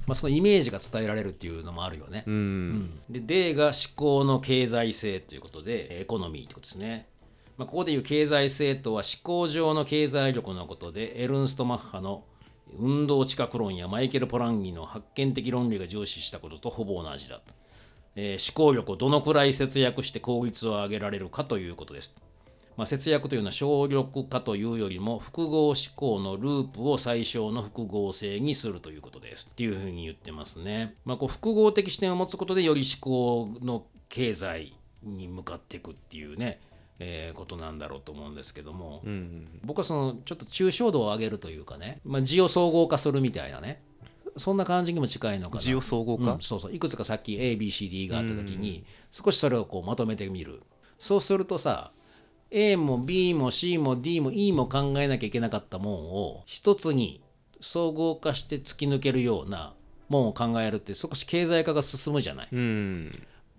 [0.06, 2.24] まあ、そのイメージが伝えられるっていうのもあるよね。
[2.26, 7.08] うん、うんで D が思考の経済性ということでエコノミーということですね。
[7.56, 12.24] まあ、ここでいう経済性とは思考上の経済力のことでエルンスト・マッハの
[12.76, 17.52] 運動知覚論やマイケル・ポランギの発見的論理が重視したこととほぼ同じだと、
[18.16, 22.16] えー思考力をどのくらい節約して効率を上げられるかということです。
[22.76, 29.48] まあ、節約というのは省力化というよりも複合思考のループを最小の複合性にするということです。
[29.50, 30.96] っていうふうに言ってますね。
[31.04, 36.60] まあ、こう複合的視点を持つことでより思考の経済に向かっていくっていうね、
[36.98, 39.60] えーことなんだろうと思うんですけども、うん。
[39.62, 43.82] 僕はそのちょっと抽象度を上げるというかね、まあ、字を総合化するみたいなね
[44.36, 45.60] そんな感じにも近いのかな。
[45.60, 46.32] 字を総合化？
[46.32, 46.74] うんそうそう。
[46.74, 50.62] いくつかさっき ABCD があった時に少しそれをこうまとめてみる。
[50.98, 51.92] そうするとさ
[52.50, 57.22] A も B も C も D も E も考えなきゃいけなかったもんを一つに
[57.60, 59.74] 総合化して突き抜けるような
[60.08, 63.12] もんを考えるって少し経済化が進むじゃない、うん。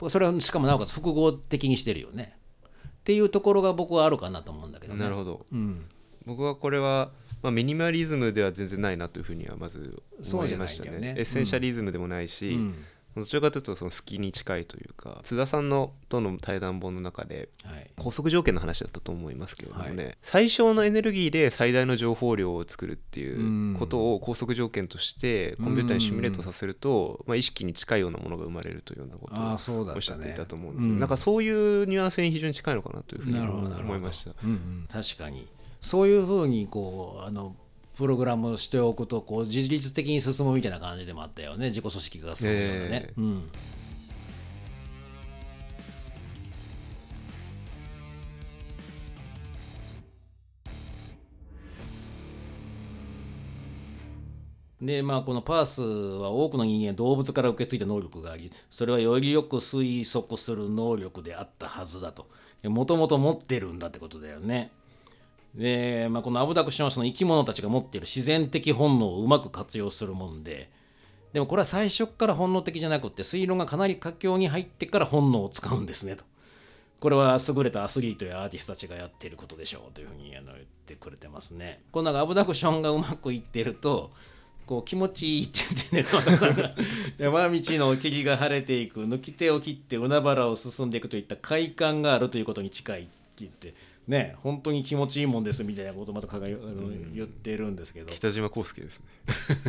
[0.08, 2.38] それはしかもなおかつ複合的にしてるよね。
[2.86, 5.04] っていうところが僕はあるかなと思うんだけどね。
[5.04, 5.46] なるほど。
[5.52, 5.86] うん、
[6.26, 10.90] 僕はこれは、まあ、ミニマリズムでは全然ないなというふうにはまず思いましたね。
[10.90, 11.20] そうじゃないんだよね。
[11.20, 12.76] エッセンシャリズムでもないし、うん
[13.16, 31.00] どちらかというとその好きに近いというか津田さんのとの対談本の中ではい、拘束条件の話だったと思いますけれどもね、は最小のエネルギーで最大の情報量を作るっていうことを拘束条件としてコンピューターにシミュレートさせると、まあ、意識に近いようなものが生まれるというようなことああそうだをおっしゃっていたと思うんですよ、うん。
[31.00, 34.32] なんかそういうニュアンスに非常に近いのかなというふうに思いました。
[34.44, 35.48] うんうん、確かに。
[35.82, 37.56] そういうふうにこうあの
[37.96, 41.68] プログラムしておくとこう自律的に進むみたいな感じでもあったよね。
[41.68, 43.06] 自己組織が進むようなね。
[43.10, 43.50] え、うん、
[54.82, 62.28] でまあこのパースは多くの人間動物から受け継いだ能力がありそれはよりよく推測する能力であったはずだと。
[62.64, 64.72] もともと持ってるんだってことだよね
[65.56, 70.70] で、まあ、このアブダクションはその生き物たちが持っている自然的本能をうまく活用するもんで
[71.34, 76.24] でもこれは最初から本能的じゃなくて推論がかなり佳境に入ってから本能を使うんですねと。
[77.02, 81.82] これは優れたアスリートやアーティストたちがやっていることでしょうというふうにあの言ってくれてますね。
[81.92, 84.12] このアブダクションがうまくいってると
[84.66, 85.60] こう気持ちいいって
[85.92, 86.74] 言ってね
[87.20, 93.74] 山道の霧が晴れていく抜き手を切って海原を進んでいくといった快感があるということに近いって言って
[94.08, 99.06] ね本当に気持ちいいもんですみたいなことを松岡さんが言うあの言ってるんですけど北島康介ですね。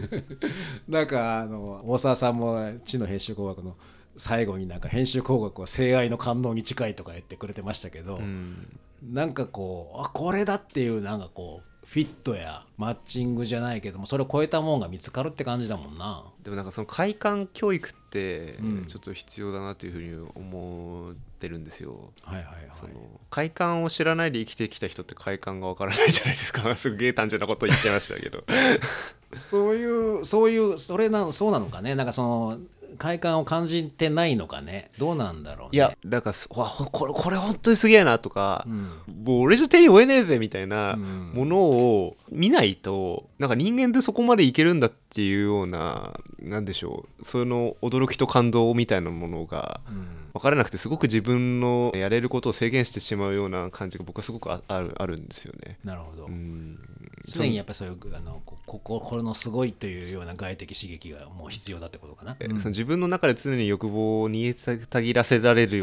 [0.89, 3.77] なんかあの大沢さんも知の編集工学の
[4.17, 16.25] 最後になんか編集工学は性愛の官能に近いとか言ってくれてましたけど、うんなんかこうあこれだっていうなんかこうフィットやマッチングじゃないけどもそれを超えたもんが見つかるって感じだもんな。
[16.43, 18.85] でもなんかその快感教育ってうん。
[18.87, 22.11] ちょっと必要だなというふうに思ってるんですよ。
[22.23, 22.55] はいはいはい。
[22.73, 22.93] その
[23.31, 26.75] 快感を知らないで生きてきた人って快感がわからないじゃないですか。
[26.77, 28.45] すげえ単純なこと言っちゃいましたけど。
[29.33, 31.95] そういうそういうそれなそうなのかね。
[31.95, 32.59] なんかその
[32.97, 34.91] 快感を感じてないのかね。
[34.99, 35.71] どうなんだろうね。
[35.73, 38.91] いやだからそわほこれこれ本当にすげえなとか、うん
[39.25, 41.33] もう俺じゃ手に負えねえぜみたいなうん。
[41.35, 50.07] ものを見ないとなんか人間ってそこまでいけるんだっていうようななんでしょうその驚きと感動みたいなものがうん
[50.37, 55.79] 分からなくてすごく自分のやれることを制限してしまうような感じが僕はすごくああるあるんですよね。
[55.85, 56.27] なるほど。
[56.27, 56.79] うん
[57.25, 62.37] 常にやっぱりそういうあのここここれのすごいというような外的刺激がもう必要だってことかな？
[62.39, 65.79] えうんその自分の中で常に欲望を煮えたぎらせられる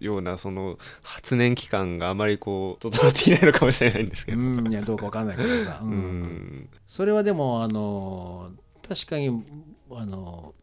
[0.00, 4.38] ようなその発燃期間があまりこう整っていないのかもしれないんですけど。
[4.38, 8.50] うん、いやどうかわかんないけどさ、ううんんそれはでもあの
[8.86, 9.42] 確かに
[9.90, 10.54] あの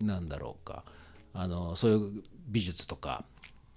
[0.00, 0.82] なんだろうか
[1.34, 3.24] あのそういう美術とか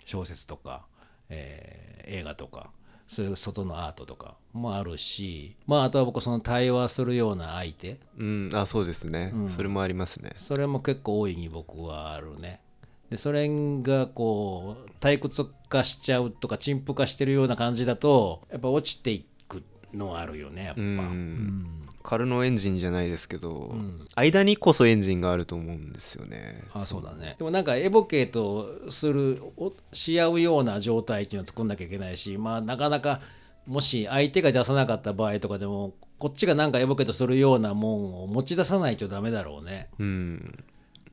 [0.06, 0.86] 小説とか、
[1.30, 2.72] えー映画とか
[3.08, 10.32] そういう外のアートとかもあるしまああとは僕その対話するような相手うん、あそうですね、うんそれもありますね。
[10.36, 12.62] それも結構大いに僕はあるね。
[13.10, 13.50] でそれ
[13.82, 19.62] がこう退屈化しちゃうとか陳腐化してるような感じだとやっぱ落ちていく
[19.94, 20.82] のはあるよねやっぱ。
[20.82, 24.06] うんうんカルノエンジンじゃないですけど、ん。
[24.16, 26.64] 間にこそエンジンがあると思うんですよね。
[26.74, 27.36] あそうだね。
[27.38, 33.22] でもなんかエボケートするおし合うような状態っていうのを作んなきゃいけないしまあなかなか
[33.66, 39.90] もし相手が出さなかった場合とかでもこっちがなんかエボケートするようなもんを持ち出さないとダメだろうね。
[40.00, 40.64] うん、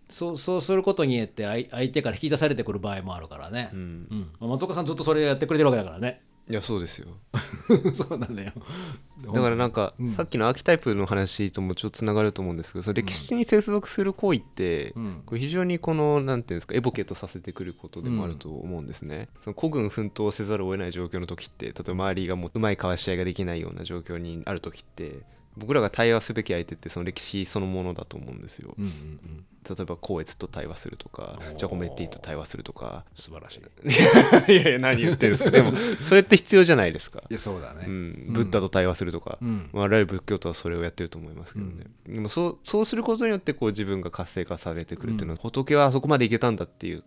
[0.09, 4.31] そうそうすることによって相相手から引き出されてくる場合もあるからね、うん、うん。
[4.41, 7.09] まあ松岡さんずっとそれやってくれてるわけだからねいやそうですよ。
[7.93, 8.53] そうなんだよ。
[9.33, 10.13] だからなんか、うん。
[10.13, 15.23] さっきのアーキタイプの話ともちょっとつながると思うんですけどその歴史に接続する行為って、うん。
[15.27, 25.21] これ非常にこのなんていうんですかエボケートさせてくることでもあると思うんですね、その孤軍奮闘せざるを得ない状況の時って例えば周りがもううまい交わし合いができないような状況にある時って
[25.57, 33.05] 僕らが対話すべき相手ってその歴史そのものだと思うんですよ、うんうんうん例えば光悦と対話するとかジャコメッティと対話するとか。
[33.15, 34.53] 素晴らしい。
[34.53, 35.51] いやいや何言ってるんですか。
[35.51, 37.23] でもそれって必要じゃないですか。
[37.29, 37.85] いやそうだね。
[37.87, 39.71] うん、ブッダと対話するとか、うん。
[39.73, 47.03] まあ、あらゆる仏教徒はそれをやってると思いますけどね、でもそうそうすることによってこう自分が活性化されてくるっていうのは、仏はあそこまでいけたんだっていう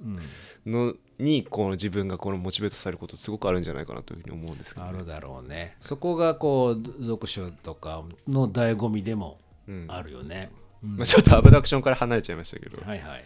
[0.65, 0.71] うん。
[0.71, 5.76] のにこの自分がこのモチベートされることすごくあるんじゃないかなというふうに思うんですけど、あるだろうね。
[5.82, 9.85] そこがこう読書とかの醍醐味でもうん。
[9.90, 10.52] あるよね、
[10.84, 10.98] うん。
[10.98, 13.23] まあ、ちょっとアブダクションから離れちゃいましたけど、はいはい。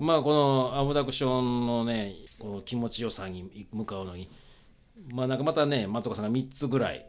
[0.00, 4.30] まあこのアブダクションのねこの気持ちよさに向かうのに
[5.10, 7.04] まあなんかまたね松岡さんが3つぐらい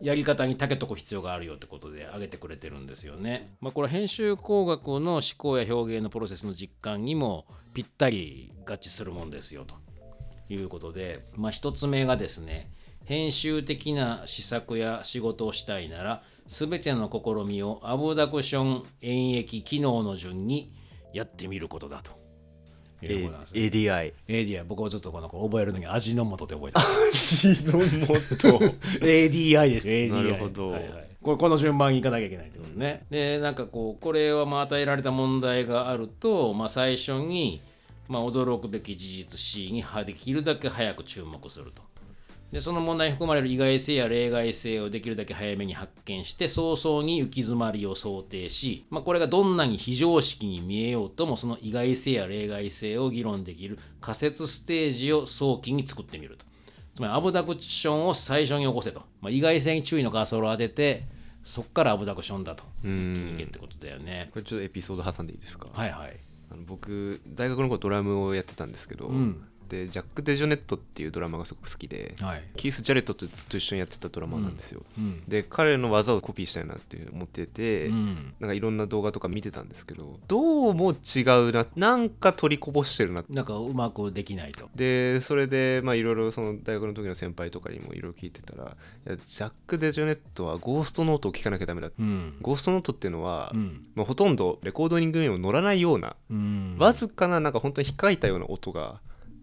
[0.00, 3.54] やり方にたけとく必要があるよってことで挙げてくれてるんですよね。
[3.60, 9.74] まあ、これ編集工学の思考や表現のプロセスの実感にもぴったり合致するもんですよと
[10.48, 12.70] いうことで、まあ、1つ目がですね
[13.04, 20.72] 編集的な施策や仕事をしたいなら全ての試みをアブダクション演繹機能の順に
[21.12, 22.12] やってみることだと。
[23.06, 26.80] いうことなんですよ ADI ADI 僕はずっとこの子覚えるのに味の素で覚えてま
[27.18, 27.48] す。
[27.48, 28.48] 味の素。
[29.00, 30.70] ADI ですよ ADI なるほど。
[30.70, 31.10] はいはい。
[31.22, 37.60] これこの順番にいかなきゃいけないってことね、でなんかこうこれはまあ与えられた問題があると、まあ、最初に、
[38.08, 41.82] まあ、驚くべき事実 C にはできるだけ早く注目すると
[42.52, 56.44] でその問題に含まれる意外性や例外性をできるだけ早めに発見して早々に行き詰まりを想定し、まあ、これがどんなに非常識に見えようともその意外性や例外性を議論できる仮説ステージを早期に作ってみると。
[56.92, 61.04] つまりアブダクションを最初に起こせと、まあ、意外性に注意のカーソルを当てて
[61.44, 62.64] そこからアブダクションだと。
[62.82, 64.28] 決めけってことだよね。
[64.32, 66.16] これちょっとエピソード挟んでいいですか、はいはい。
[66.52, 72.42] あの僕大学の頃ドラムをやってたんですけど、んでジャック・デジョネットっていうドラマーがすごく好きで、はい。
[72.56, 78.34] キース・ジャレットとずっと一緒にやってたドラマーなんですよ、うんで彼の技をコピーしたいなっていう思ってて、うん。
[78.40, 84.68] なんかいろんな動画とか見てたんですけどどうも違うななんか取りこぼしてるななんかうまくできないと。
[84.74, 92.34] でそれでまあいろいろその大学の時の先輩とかにもいろいろ聞いてたらジャック・デジョネットはゴーストノートを聞かなきゃダメだ、うん。
[92.40, 93.86] ゴーストノートっていうのは、うん。
[93.94, 96.76] まあ、ほとんどレコードリングにも乗らないようなうん。
[96.78, 99.00] わずかななんか本当に控えたような音が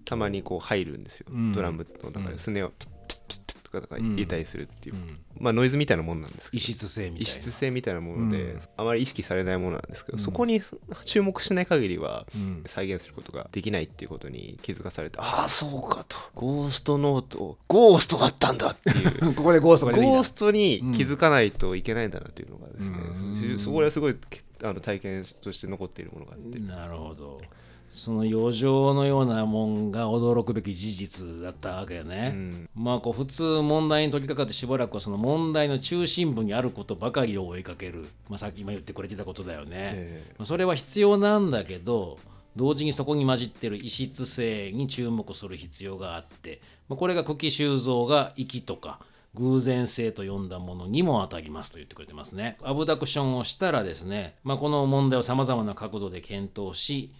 [0.08, 1.51] たまにこう入るんですよ、うん。
[1.51, 2.38] ドラムの中で。
[2.38, 3.88] スネをピッピッピッピッとかなん。
[3.89, 5.20] か入れたりするっていう、うん。
[5.38, 6.60] まあノイズみたいなもんなんですけど。
[6.60, 7.22] 異質性みたいな。
[7.24, 8.62] 異質性みたいなもので、うん。
[8.78, 10.24] あまり意識されないものなんですけど、うん。
[10.24, 10.62] そこに
[11.03, 12.64] 注目しない限りはうん。
[12.68, 16.18] 再現することができないっていうことに気づかされて、ああそうかと。
[16.36, 19.34] ゴーストノートゴーストだったんだっていう。
[19.36, 20.14] ここでゴーストが出てきた。
[20.14, 24.16] ゴーストに気づかないといけないんだなというのがですね、そこはすごい
[24.64, 27.41] あの体験として残っているものがあって、なるほど
[27.89, 32.69] その余剰のようなもんが驚くべき事実だったわけよね、うん。
[32.75, 40.33] まあこう普通問題に取り掛かってしばらくはその問題の中心部にあることばかりを追いかける、まあ、さっき今言ってくれてたことだよね、ええ。
[40.38, 42.19] まあそれは必要なんだけど
[42.55, 48.99] 同時にそこに混じってる異質性に注目する必要があって、まあ、これが久喜修造が粋とか
[49.35, 52.57] 偶然性と呼んだものにも当たりますと言ってくれてますね。
[52.63, 57.11] アブダクションをしたらですね、まあ、この問題をさまざまな角度で検討し、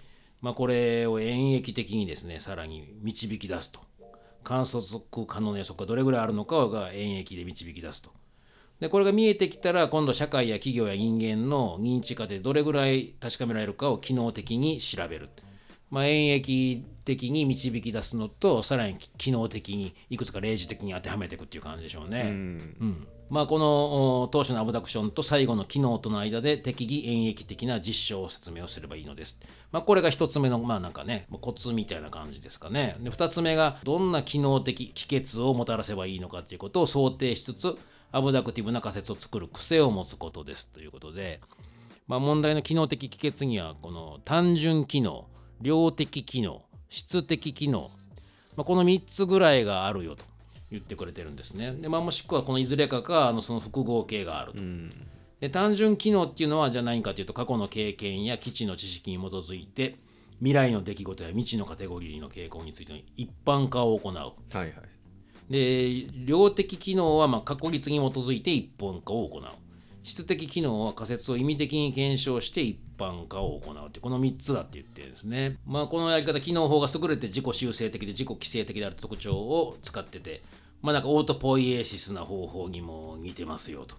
[0.42, 3.80] まあ、これを演繹的にですねさらに導き出すと
[4.44, 8.12] 観測可能な予測がどれぐらいあるのかが演繹で導き出すと。
[8.80, 15.30] でこれが見えてきたら今度社会や企業や人間の認知化でどれぐらい確かめられるかを機能的に調べる、
[15.90, 22.24] まあ、演繹的に導き出すのとさらに機能的にいくつか例示的に当てはめていくっていう感じでしょうね。
[22.24, 22.34] うんう
[22.86, 29.39] んまあ、このお当初のアブダクションと最後の機能との間で適宜演繹的な実証を説明をすればいいのです。
[29.72, 32.97] まあ、これが一つ目のまあなんかねまあコツみたいな感じですかね。
[32.99, 37.78] で二つ目がどんな機能的帰結をもたらせばいいのかということを想定しつつ
[38.12, 41.41] アブダクティブな仮説を作る癖を持つことですということで、
[42.08, 45.28] まあ、問題の機能的帰結にはこの単純機能
[45.62, 47.92] 量的機能質的機能、
[48.56, 50.26] まあ、この3つぐらいがあるよと
[50.72, 51.74] 言ってくれてるんですね。
[51.74, 54.64] でまあ、もしくはこのいずれかかあのその複合形があると。
[55.40, 59.98] で単純機能っていうのはじゃあ何かというと過去の経験や基地の知識に基づいて
[60.40, 64.14] 未来の出来事や未知のカテゴリーの傾向についての一般化を行う。
[64.14, 64.74] はいはい
[65.50, 69.44] で量的機能はまあ確率に基づいて一般化を行う
[70.08, 75.58] 質的機能は仮説を意味的に検証して一般化を行うってこの3つだって言ってるんですね。
[75.66, 80.41] まあこのやり方機能法が優れて自己修正的で自己規制的である特徴を使ってて
[80.82, 83.95] まあなんかオートポイエーシスな方法にも似てますよと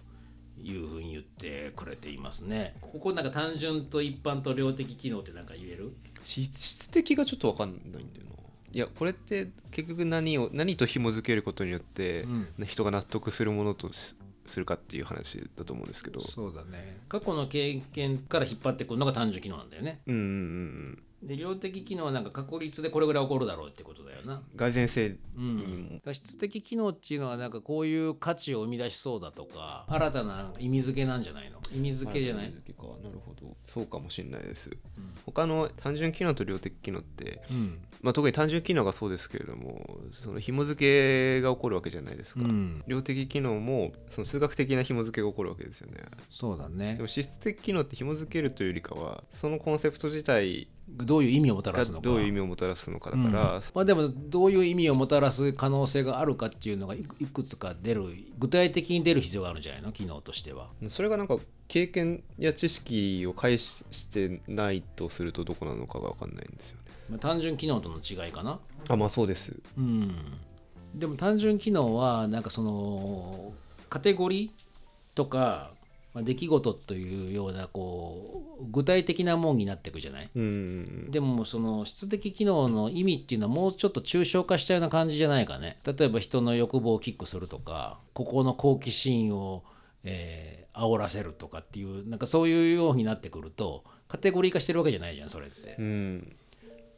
[0.61, 2.75] いうふうに言ってくれていますね。
[2.81, 5.93] ここなんか単純と一般と量的機能ってなんか言える？
[6.23, 8.35] 質質的がちょっと分かんないんだよな。
[8.71, 12.65] いやこれって結局何を何と紐づけることによって、うん。
[12.65, 14.15] 人が納得するものとし
[14.49, 16.19] するかっていう話だと思うんですけど。
[16.19, 16.99] そうだね。
[17.07, 20.01] 過去の経験から引っ張ってくるのが単純機能なんだよね。
[20.07, 21.03] うんうんうん。
[21.21, 24.41] で量的機能はなんか確率でこれぐらい起こるだろうってことだよな。
[24.55, 31.59] 蓋然性うん、だから質的機能っていうのはなんかこういう価値を生み出しそうだとか新たな意味付けなんじゃないの？
[31.75, 32.83] 意味付けじゃない、付けか。
[33.03, 33.57] なるほど。
[33.65, 34.69] そうかもしれないです、
[35.25, 42.83] 他の単純機能と量的機能ってうんまあ、特に単純機能がそうですけれどもその紐付けが起こるわけじゃないですか、うん。
[42.87, 45.97] 量的機能もその数学的な紐付けが起こるわけですよね。
[46.29, 46.95] そうだね。
[46.95, 52.03] でも質的機能って紐付けるというよりかはそのコンセプト自体どういう意味をもたらがすのか。
[52.03, 58.05] どういう意味をもたらすのかだから、まあ、でもどういう意味をもたらす可能性があるかっていうのがいくいくつか出る
[58.39, 59.91] 具体的に出る必要があるんじゃないの？
[59.91, 60.69] 機能としては。
[60.87, 61.37] それがなんか
[61.67, 66.77] 経験や知識を介してないとするとどこなのかが分かんないんですよ。
[66.77, 66.78] ね
[67.09, 68.59] まあ、単純機能との違いかな。
[68.87, 69.55] あまあそうです。
[69.77, 70.13] うん、
[70.93, 73.51] でも単純機能はなんかその
[73.89, 75.71] カテゴリーとか、
[76.13, 80.29] まあ、出来事というようなこう具体的なもんになっていくじゃない？
[80.35, 85.79] うんでもその質的機能の意味っていうのはもうちょっと抽象化したような感じじゃないかね。
[85.85, 89.63] 例えば人の欲望をキックするとかここの好奇心を、
[90.03, 95.75] えー煽らせるとかっていうなんかそういうようになってくるとカテゴリー化してるわけじゃないじゃんそれって。
[95.77, 96.35] うん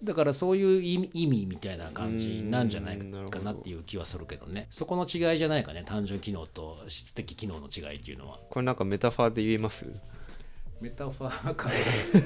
[0.03, 4.67] だからそういう意味みたいな感じなんじゃないかなっていう気はするけどね。
[4.71, 8.39] そこの違いじゃないかね単純機能と質的機能の違いっていうのは。
[8.49, 9.85] これなんかメタファーで言えます？
[10.79, 11.69] メタファーか。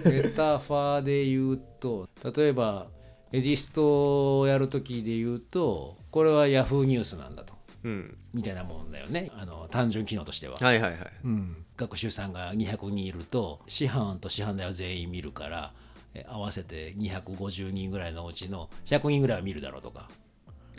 [0.05, 2.87] メタファーで言うと例えば
[3.31, 7.53] エディストをやる時で言うとこれは Yahoo ニュースなんだと。
[7.83, 8.17] うん。
[8.33, 9.29] みたいなもんだよね。
[9.37, 10.99] あの単純機能としては、はいはいはい。
[11.25, 15.84] うん、学習さんが200人いると師範と師範代は全員見るからえ
[16.27, 20.09] 合わせて250人ぐらいのうちの100人ぐらいは見るだろうとか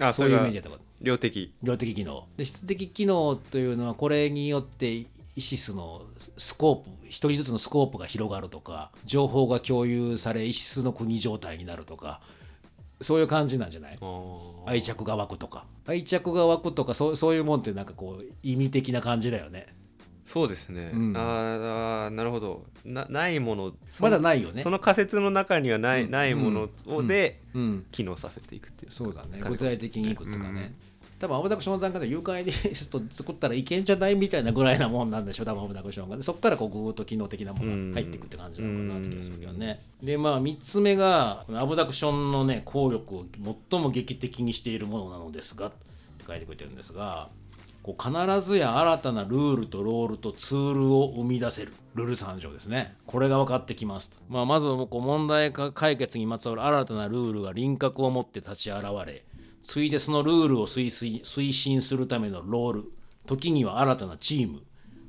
[0.00, 0.70] あそういうイメージだと。
[0.70, 1.52] か量的。
[1.62, 2.26] 量的機能。
[2.36, 5.06] で質的機能というのはこれによって意
[5.36, 6.02] 思数の
[6.36, 12.20] スコープ一人ずつのスコープが広がるとか情報が共有され意思数の国状態になるとか
[13.00, 13.98] そういう感じなんじゃない？
[14.64, 15.66] 愛着が湧くとか。
[15.86, 19.66] 愛着が湧くとかそうそういうもんってなんかこう意味的な感じだよね
[20.26, 21.16] そうですね、うん。
[21.16, 22.66] あーあーなるほど。
[22.84, 23.72] なないもの。
[23.88, 24.62] そまだないよね。
[24.62, 26.10] その仮説の中にはない,、うん。
[26.10, 27.86] ないものをで、うん。
[27.92, 28.90] 機能させていくっていう。
[28.90, 29.40] そうだね。
[29.40, 30.74] 具体的にいくつかね、
[31.20, 36.16] 多分アブダクションの段階で誘拐リスト作ったらいけんじゃないみたいなぐらいなもんなんでしょ多分アブダクションが。
[36.16, 39.80] でそこからこうぐーっと機能的なものが入っていくって感じなのかなって気がするけどね。
[40.02, 43.26] でまあ3つ目がアブダクションのね効力を
[43.70, 45.76] 最も劇的にしているものなのですがって
[46.26, 47.30] 書いてくれてるんですが
[47.86, 51.72] こう必ずや新たなルールとロールとツールを生み出せる。
[51.94, 52.96] ルール参上ですね。
[53.06, 59.24] これが分かってきますと、まあ、まずこう問題解決にまつわる新たなルールが輪郭を持って立ち現れ
[59.62, 62.92] ついでそのルールを推推推進するためのロール。
[63.26, 64.62] 時には新たなチーム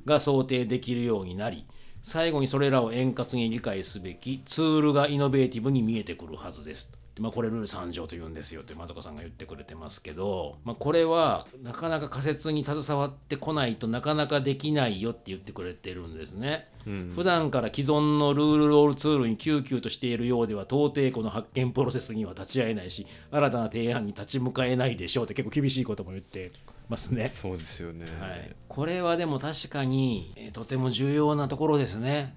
[0.05, 1.65] が想定できるようになり
[2.03, 6.93] 最後にそれらを円滑に理解すべきツールがイノベーティブに見えてくるはずです。
[7.17, 16.67] でまあ、これルール3条と言うんですよって松岡さんが言ってくれてますけど、まあ、これはなかなか仮説に携わってこないとなかなかできないよって言ってくれてるんですね。
[17.15, 26.51] 普段から既存のルールロールツールにキューキューとしているようでは到底この発見プロセスには立ち会えないし新たな提案に立ち向かえないでしょうって結構厳しいことも言って
[26.87, 27.29] ますね。
[27.33, 32.35] そうですよね、はい、これはでも確かに、えーとても重要なところですね。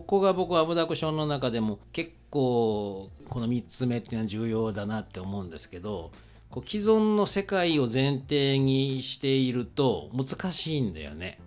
[0.00, 6.10] ここが僕はアブダクションの中でも結構この3つ目っていうのは重要だなって思うんですけど
[6.50, 11.38] こう既存の世界を前提にしていると難しいんだよね。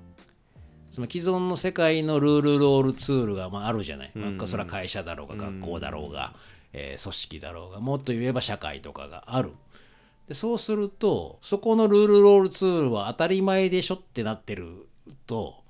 [0.89, 4.11] つまり既存の世界のルールロールツールがまああるじゃない。
[4.15, 6.33] まあ、それは会社だろうが学校だろうが、
[6.73, 9.51] えー組織だろうがもっと言えば社会とかがある。
[10.27, 14.87] でそうするとそこのルールロールツールは当たり前でしょってなってる
[15.25, 15.68] とあ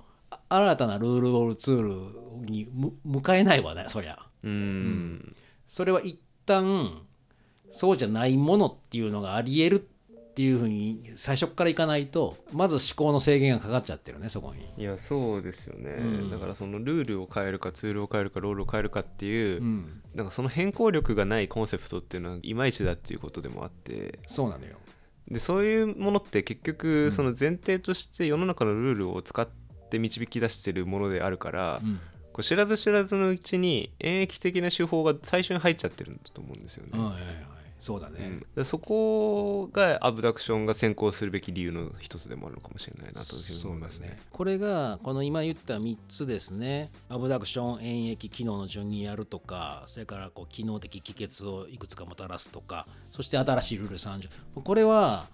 [0.52, 4.18] 新たなルールロールツールにむ迎えないわねそりゃ。
[4.42, 5.34] うん。
[5.66, 7.02] それは一旦
[7.70, 14.68] そうじゃないものっていうのがありえるっていうふうに最初からいかないとまず思考の制限がかかっちゃってるねそこに。
[14.76, 16.30] いやそうですよね、うん。
[16.30, 24.78] だからそのルールを変えるかツールを変えるかロールを変えるかっていう、うん、なんかその変更力がないコンセプトっていうのはいまいちだっていうことでもあってそうなのよ。
[25.28, 29.60] でそういうものって結局その前提として世の中のルールを使って
[29.98, 32.00] 導き出してるものであるから、うん
[32.32, 36.98] こう知らず知らずのうちに演疫的な手法が最初に入っちゃってるんだと思うんですよね。
[36.98, 37.34] はいはいはい、
[37.78, 38.16] そうだね。
[38.20, 43.34] うんでそこがアブダクションが先行するべき理由の一つでもあるのかもしれないなと
[43.68, 44.18] 思いますね。
[44.30, 54.28] これがこの今言った3つですねアブダクション演疫機能の順にやるとかそれからこう機能的帰結をいくつかもたらすとかそして新しいルール3条
[54.62, 55.28] これは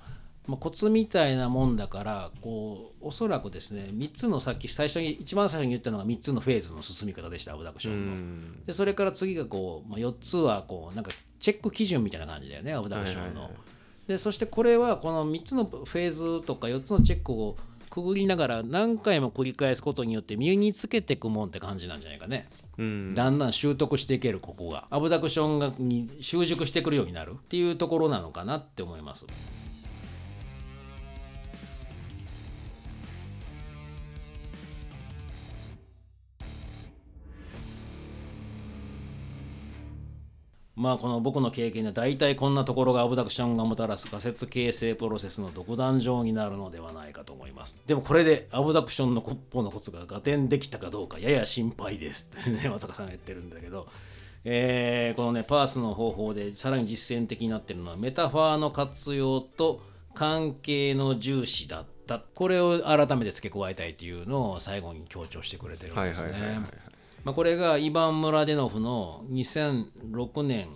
[0.47, 8.13] まあコツみたいなもんだからこうおそらくですね3つのさっき最初に一番最初に言ったのが3つのフェーズの進み方でしたアブダクションの。
[8.13, 13.51] うんでそれから次がこう、まあ、4つはこうなんかチェック基準みたいな感じだよねアブダクションの。
[14.07, 17.57] でそしてこれはこの3つのフェーズとか4つのチェックを
[17.91, 22.49] くぐりながら何回も繰り返すことによって身につけていくもんって感じなんじゃないかね。
[22.79, 29.27] うんだんだん習得していけるここがアブダクションがに習熟してくるようになるっていうところなのかなって思います。
[40.77, 47.81] まあこの僕の経験で大体こんなところがアブダクションがもたらす仮説形成プロセスの独壇場になるのではないかと思います。
[47.87, 53.89] でもこれでアブダクションの骨法のコツが合点できたかどうかやや心配ですってね、まさかさんが言ってるんだけど、
[54.45, 59.81] えーこのねパースの方法でさらに実践的になってるのはメタファーの活用と
[60.15, 62.21] 関係の重視だった。
[62.35, 66.33] これを改めて付け加えたいというのを最後に強調してくれてるんですね。
[66.33, 66.96] はいはいはいはい
[67.27, 70.69] まあ、これがイヴァン・ムラデノフの2006年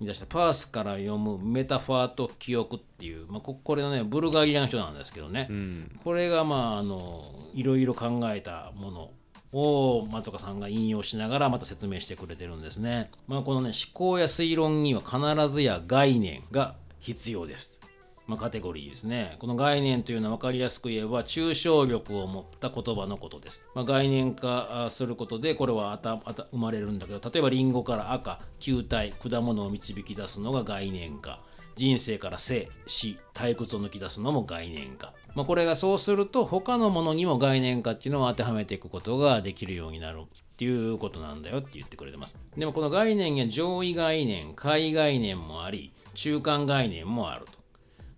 [0.00, 9.10] に出した「パースから読むメタファーと記憶」っていう、まあ、ここれのねブルガリアの人なんですけどね、うんこれがまああのいろいろ考えたもの
[9.52, 13.10] を松岡さんが引用しながらまた説明してくれてるんですね。
[13.28, 15.20] まあ、このね思考や推論には必
[15.50, 17.78] ずや概念が必要です。
[18.26, 19.36] まあ、カテゴリーですね。
[19.38, 23.66] この概念というのは分かりやすく言えば抽象力を持った言葉のことです。
[23.74, 31.40] まあ、概念化することでこれはあたあた生まれるんだけど例えばリンゴから赤球体果物を導き出すのが概念化
[31.76, 35.12] 人生から生死退屈を抜き出すのも概念化。
[35.34, 42.38] まあ、これがそうすると他のものにも概念化っていうのを当てはめていくことができるようになるっていうことなんだよって言ってくれてます。
[42.56, 47.63] でもこの概念や上位概念、下位概念もあり、中間概念もあると。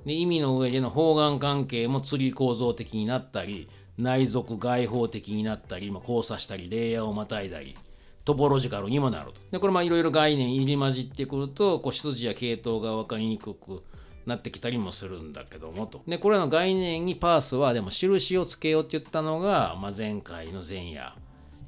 [0.06, 7.76] で意味の上での方眼関係も釣り構造的になったり内属外包的になったり、まあ、交差したりレイヤーをまたいだり
[8.24, 9.40] トポロジカルにもなると。
[9.50, 13.82] でこれまあいろいろ概念入り混じってくるとこう出自や系統が分かりにくく
[14.26, 16.02] なってきたりもするんだけどもと。
[16.06, 21.16] でこれらの概念にパースはでも印をつけようって言ったのが、まあ、前回の前夜、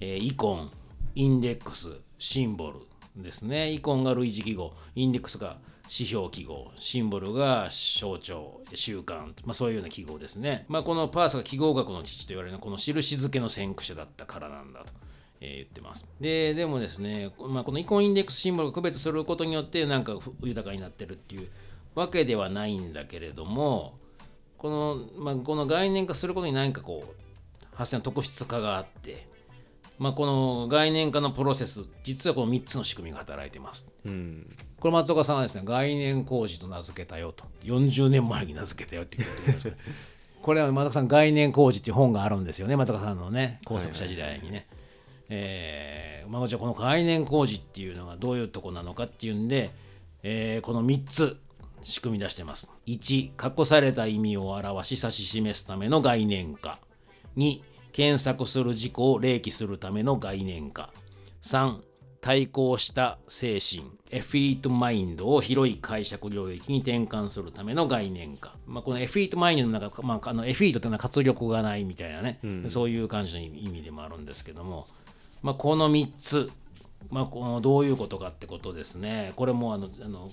[0.01, 0.70] えーイコン
[1.14, 2.80] インデックスシンボル
[3.20, 3.70] ですね。
[3.72, 4.74] イコンが類似記号。
[4.95, 5.59] インデックスが
[5.91, 14.93] 指標記号シンボルが象徴習慣、まあ、そういうような記号ですね、まあ、このパースが記号学の父と言われるこの印付けの先駆者だったからなんだと。
[15.41, 21.49] え言ってますででもですね、まあ、このイコンインデックスシンボルを区別することによってなんか豊かになってるっていう
[21.95, 23.99] わけではないんだけれども
[24.57, 24.68] こ
[25.16, 29.28] の,、まあ、この概念化することに何かこう発生の特質化があって、
[29.99, 34.46] まあ、この概念化のプロセス実はこの3つの仕組みが働いてますうん
[34.78, 39.76] これ松岡さんはですね概念工事と名付けたよと40年前に名付けたよって言ってますけど
[40.42, 44.66] これは松岡さん概念工事っていう本があるんですよね松岡さんのね工作者時代にね。
[45.30, 49.70] えーまあ、じゃあこの概念工事っていうのがどういうとこなのかっていうんで、
[50.22, 51.38] えーこの3つ
[51.82, 52.70] 仕組み出してます。
[52.86, 56.78] 1、隠された意味を表し指し示すための概念化。
[57.36, 57.61] 2、
[57.99, 60.92] 検索する事項を列記するための概念化。
[61.42, 61.78] 3、
[62.20, 68.55] 対抗した精神、 effete mind を広い解釈領域に転換するための概念化。
[68.68, 72.38] まあ、この effete mind の中、まあ、あの effete っていうのは活力がないみたいなね、
[72.68, 74.86] そういう感じの意味でもあるんですけども、
[75.42, 76.53] まあ、この3つ、
[77.11, 79.32] まあ、このどういうことかってことですね。
[79.34, 80.30] これもあのあの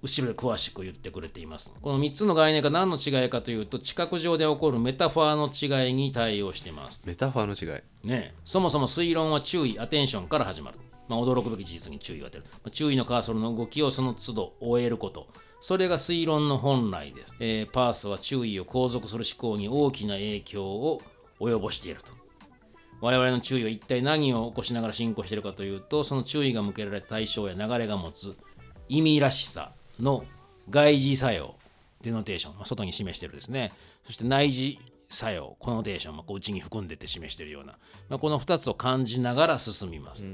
[0.00, 1.72] 後ろで詳しく言ってくれています。
[1.82, 7.08] この3つの概念が何の違いかというと、知覚上で起こるメタファーの違いに対応しています。
[7.08, 10.78] メタファーの違いね、そもそも推論は注意、アテンションから始まる。
[11.08, 12.44] まあ、驚くべき事実に注意を当てる。
[12.52, 15.26] まあ注意のカーソルの動きをその都度終えること。
[15.60, 17.34] それが推論の本来です。
[17.40, 21.00] えーパースは注意を後続する思考に大きな影響を
[21.40, 22.12] 及ぼしていると。
[23.00, 28.36] 我々の注意は一体何を起こしながら進行しているかというと、その注意が向けられた対象や流れが持つ
[28.88, 30.24] 意味らしさの
[30.70, 31.54] 外示作用、
[32.02, 33.72] デノテーション、外に示してるですね。
[34.04, 34.78] そして内示
[35.08, 37.78] 作用、コノテーション、まあ、こう内に含んでて示してるような、
[38.08, 40.26] まあ、この2つを感じながら進みます。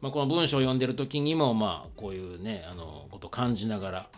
[0.00, 4.08] まあ、この文章を読んでる時にも、まあ、こういうね、あのことを感じながら、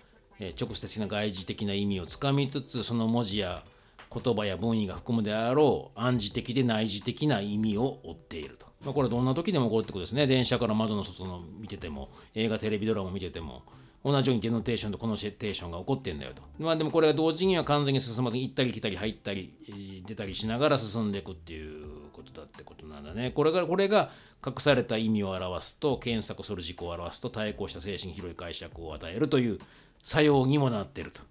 [0.40, 3.64] えー直接的な外示的な意味をつかみつつ、その文字や
[4.12, 8.66] 言葉や文意が含むであろう暗示的で内示的な意味を追っていると。
[8.84, 10.26] まあ、これどんな時でも起こるってことですね。
[10.26, 13.62] 電車から窓の外の見てても、映画、テレビドラマ見てても、
[14.04, 16.42] 同じようにデノテーションとコノテーションが起こってんだよと。
[16.58, 23.30] まあでもこれが同時には完全に進まずに行ったり来たり入ったり出たりしながら進んでいくっていうことだってことなんだね。
[23.30, 24.10] これがこれが
[24.46, 29.58] 隠された意味を表すと検索する事項を表すと対抗した精神広い解釈を与えるという
[30.02, 31.22] 作用にもなってると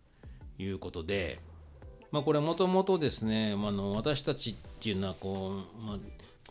[0.58, 1.40] いうことで、
[2.12, 5.98] まあ、これもともとですね、ま、あの私たちっていうのはこう、まあ、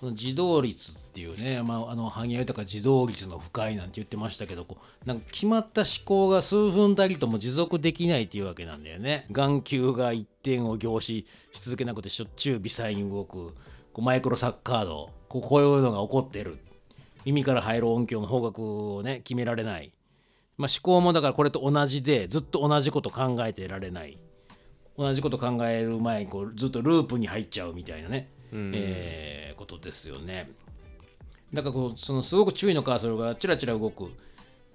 [0.03, 9.27] この自動率っていうね、まあ、あの萩生とか自動率の深いなんて言ってましたけどこうなんか決まった思考が数分たりとも持続できないっていうわけなんだよね。
[9.31, 13.55] 眼球が一点を凝視し続けなくてしょっちゅう微細に動く
[13.93, 16.59] こうマイクロサッカードこうこういうのが起こってる。
[17.25, 19.93] 耳から入る音響の方角をね決められない、
[20.59, 24.19] まあ、思考もだからこれと同じでずっと同じこと考えてられない。
[24.99, 30.51] 同じこと考える前にこうずっとループに入っちゃうみたいなね、えーことですよね。
[31.53, 34.11] だからこうそのすごく注意のカーソルがちらちら動く、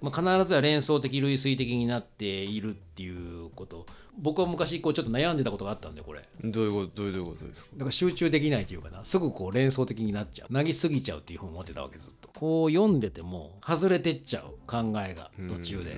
[0.00, 3.86] まあ、必ずは連想的類推的になっているっていうこと。
[4.20, 6.28] 僕は昔こうちょっと悩んでたことがあったんでこれ。
[6.42, 7.70] どういうことどういうことですか？
[7.74, 9.04] だから集中できないというかな。
[9.04, 10.52] すぐこう連想的になっちゃう。
[10.52, 12.28] 投げすぎちゃうっていうふうに思ってたわけずっと。
[12.36, 15.96] こう読んでても外れてっちゃう考えが途中で、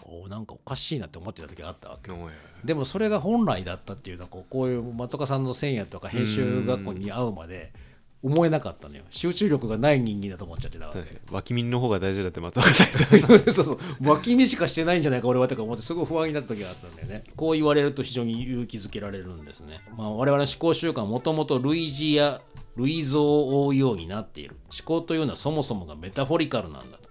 [0.00, 2.12] こうなんかおかしいなって思ってた時があったわけ。
[2.64, 7.72] でもそれが本来だったっていうのはこうこういう松岡さんの千夜とか編集学校に会うまで
[8.20, 9.04] 思えなかったのよ。
[9.10, 11.20] 集中力がない人間だと思っちゃってたわけ。
[11.30, 13.78] 脇耳の方が大事だって松岡さん そうそう。
[14.00, 17.24] 脇見しかしてないんじゃないか俺はとか思ってすごい不安になった時があったんだよね。
[17.36, 22.40] こう言われると非常に勇気づけられるんですね、まあ、我々の思考習慣はもともと類似や
[22.76, 24.56] 類像を追うようになっている。
[24.64, 27.08] 思考というのはそもそもがメタフォリカルなんだと。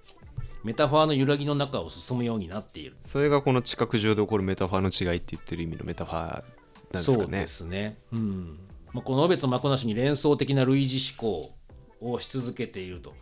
[0.64, 2.98] メタファーの揺らぎの中を進むようになっている。
[3.06, 6.44] それがこの知覚上で起こるメタファーの違いって言ってる意味のメタファーなん
[6.92, 7.98] ですそうかねですね。
[8.12, 8.60] うん
[8.94, 11.54] まあ、こののべつ幕なしに連想的な類似思考
[12.02, 13.14] をし続けていると。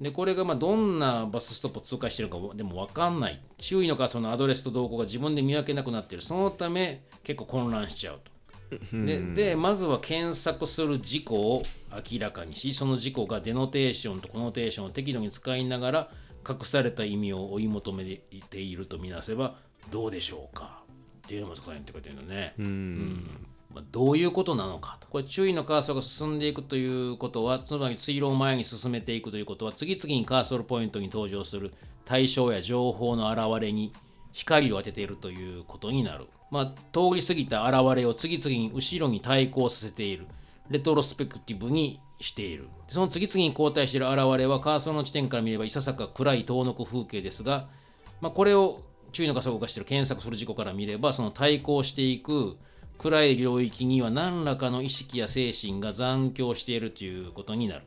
[0.00, 3.40] でこれがまあどんなバスストップを通過しているかもでも分かんない。
[3.58, 6.24] 周囲のそのアドレスと動向が自分で見分けなくなっている。
[6.24, 8.32] そのため結構混乱しちゃうと。
[8.92, 11.62] ででまずは検索する事項を
[12.10, 16.10] 明らかにしその事項がデノテーションとコノテーションを適度に使いながら
[16.48, 18.04] 隠された意味を追い求め
[18.50, 19.56] ているとみなせば
[19.90, 20.82] どうでしょうか。
[21.24, 22.54] っていうのもそこに言ってくれてるのね。
[22.58, 23.26] うん。
[23.26, 25.08] まあ、どういうことなのかと。
[25.08, 31.72] これ注意のカーソルが進んでいくということはつまり推論を前に進めていくということは次々にカーソルポイントに登場する
[32.04, 33.92] 対象や情報の現れに
[34.32, 40.26] 光を当てているということになる、まあ、通り過ぎた現れを次々に後ろに対抗させている。
[40.70, 42.68] レトロスペクティブにしている。
[42.88, 47.68] その次々に交代している現れはカーソルの地点から見ればいささか暗い遠のく風景ですが、
[48.20, 48.80] まあ、これを
[49.12, 52.56] 注意の加速化している検索する事故から見ればその対抗していく
[53.02, 57.82] 暗い領域には何らかの意識や精神が残響しているということになる。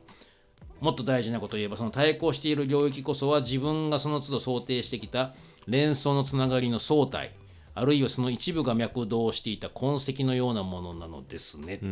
[0.80, 5.34] もっと大事なことを言えばその対抗している領域こそは自分がその都度想定してきた
[5.66, 7.32] 連想のつながりの総体
[7.74, 11.84] あるいはその一部が脈動していた痕跡のようなものなのですねって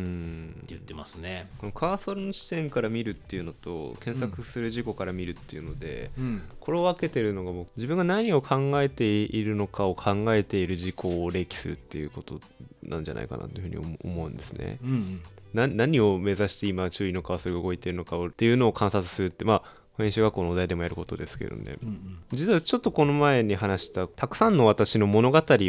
[0.67, 1.47] 言ってますね。
[1.59, 12.41] このカーソルの視点から見るっていうのと検索する事故から見るっていうので、うんこれを分けてるのがもう自分が何を考えているのかを考えている事項を例記するっていうこと
[12.87, 14.79] なんじゃないかなというふうに思思うんですね。
[14.83, 15.21] うん
[15.53, 19.63] な何を目指して今注意のカーソルが動いているのかをっていうのを観察するってまあ
[19.97, 22.19] 編集学校のお題でもやることですけどね、うんうん。
[22.33, 25.61] 実はちょっとこの前に話したたくさんの私の物語を統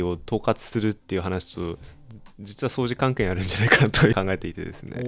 [0.43, 1.79] 括するっていう話と
[2.41, 5.05] 実は相似関係にあるんじゃないかなと考えていてですね。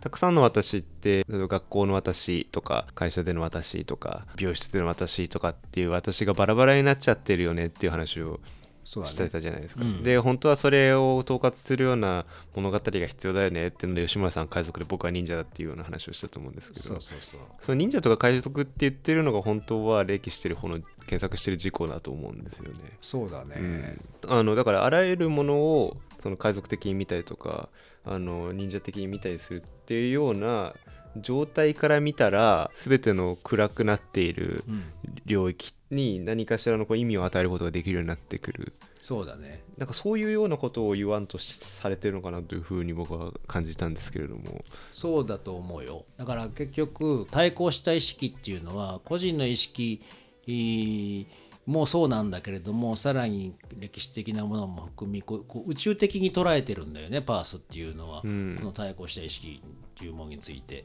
[0.00, 8.38] たくさんの私って学校の私とか会社での私とか美容室での私とかっていう私がバラバラになっちゃってるよねっていう話を
[8.86, 10.02] してたじゃないですか、うん。
[10.02, 12.24] で本当はそれを統括するような
[12.54, 16.84] 物語が必要だよねっていうので吉村さん海賊で僕は忍者だっていうような話をしたと思うんですけど。
[16.84, 17.40] そうそうそう。
[17.60, 22.78] その忍者とか海賊って言ってるのが本当は歴してる方の検索してる事項だと思うんですよね。
[23.00, 27.68] そうだね、あのだからあらゆるものをその海賊的に見たりとか
[28.04, 30.74] あの忍者的に見たりするっていうような
[31.22, 34.84] 状態から見たら全ての暗くなっているうん。
[35.24, 38.72] 領域に何かしらのこう意味を与えることができるようになってくる。
[39.00, 39.62] そうだね。
[39.76, 44.64] なんかそういうようなことを言わんとしされてるのかなというふうに僕は感じたんですけれども。
[44.92, 46.04] そうだと思うよ。
[46.16, 50.02] だから結局対抗した意識っていうのは個人の意識
[50.46, 51.26] えー
[51.66, 58.56] もそうなんだけれどもさらに歴史的なものも含みこう宇宙的に捉えてるんだよねパースっていうのは、ん。
[58.56, 60.84] この対抗した意識っていうものについて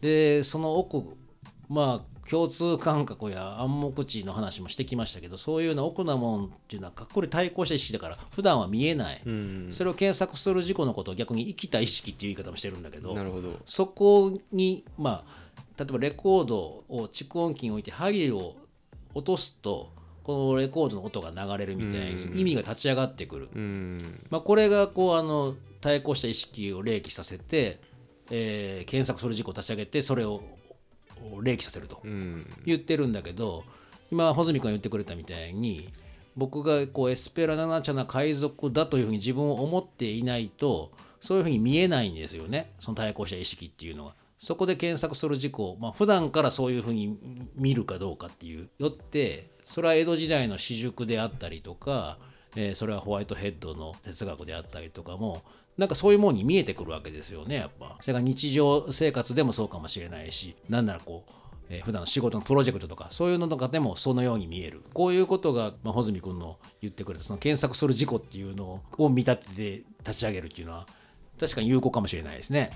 [0.00, 1.02] でその奥
[1.68, 9.20] まあ共通感覚や暗黙知の話もしてきましたけどそういうような奥なもんっていうのはかっこり対抗した意識だから普段は見えない、
[9.70, 13.58] それを検索する事故のことを逆に生きた意識っていう言い方もしてるんだけどなるほど。
[13.66, 18.54] そこにまあ例えばレコードを蓄音機に置いて針を
[19.14, 19.92] 落とすと
[20.22, 24.20] このレコードの音が流れるみたいに意味が立ち上がってくる、うん。
[24.30, 27.80] まあ、これがこうあの対抗した意識を励起させて、
[28.30, 30.42] えー検索する事故を立ち上げてそれを
[31.42, 32.46] 励起させるとうん。
[32.64, 33.64] 言ってるんだけど
[34.10, 35.92] 今穂積君が言ってくれたみたいに
[36.36, 42.72] 僕がこうエスペラナナチャな海賊だというふうに自分を思っていないとそういうふうに見えないんですよね。
[42.78, 44.14] その対抗した意識っていうのは。
[44.38, 47.18] そこで検索する事故、まあ普段からそういうふうに
[47.56, 52.18] 見るかどうかっていうよってそれは江戸時代の私塾であったりとか、
[52.56, 55.42] えーそれはホワイトヘッドの哲学であったりとかも
[55.80, 61.32] なんかそういうものに見えてくるわけですよねやっぱそれが日常生活でもそうかもしれないしなんならこう
[61.70, 70.86] えー普段の仕事のプロジェクトとかそういうのとかでもそのように見えるこういうことが、まあ、穂積君の言ってくれたその検索する事故っていうのを見立てて立ち上げるっていうのは
[71.38, 72.70] 確かに有効かもしれないですね。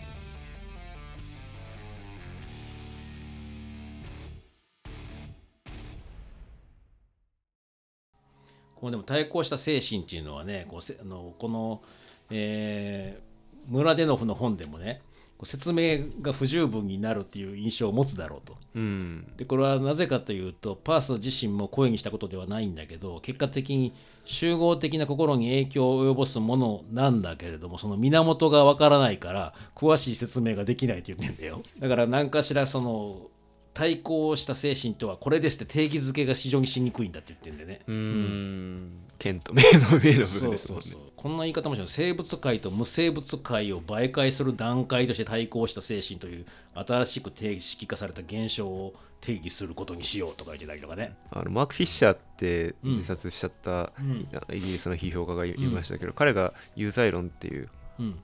[8.76, 11.82] このでも対抗した精神っていうのはねこうせあのこの、
[12.31, 13.25] えー
[13.66, 15.01] ムラデノフの本でもね
[15.43, 18.57] 説明が不十分になるっていう印象を持つだろうと。
[18.77, 23.93] うんでこれはなぜかというとパース自身も声にしたことではないんだけど結果的に
[24.25, 33.31] 集合的な心に影響を及ぼすものなんだけれどもその源がわからないから詳しい説明ができないって言ってんだよだから何かしらその
[33.75, 37.81] 対抗した精神とはこれですって定義づけが非常にしにくいんだって言ってんでね。
[37.87, 39.01] うーん。
[39.18, 41.37] 剣と名の名の部そう分ですもんねそうそうこん。
[41.37, 54.29] な言い方もしれない生物界と無生物界を媒介する段階として対抗した精神という新しく定式化された現象を定義することにしようとか言ってたりとかねあのマーク・フィッシャーってうん自殺しちゃった、ん。
[54.53, 57.68] イギリスの批評家がいましたけど、彼が有罪論っていううん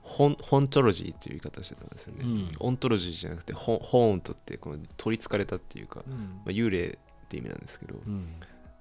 [0.01, 2.51] ホンホントロジーっていう言い方をしてたんですよね、うん。
[2.59, 6.13] オントロジーじゃなくてホンホーントってこの取りつかれたっていうか、うん。
[6.13, 8.27] まあ、幽霊って意味なんですけど、うん。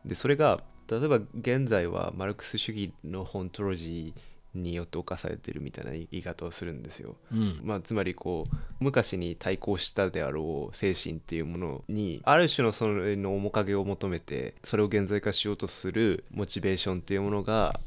[0.04, 7.16] でそれが例えば現在はマルクス主義のホントロジーによって侵されてるみたいな言い方をするんですよ。
[7.32, 7.60] うん。
[7.62, 17.78] まあ、つまりこう昔に対抗したであろう精神っていうものにある種のそれの面影を求めてそれを現在化しようとするモチベーションっていうものが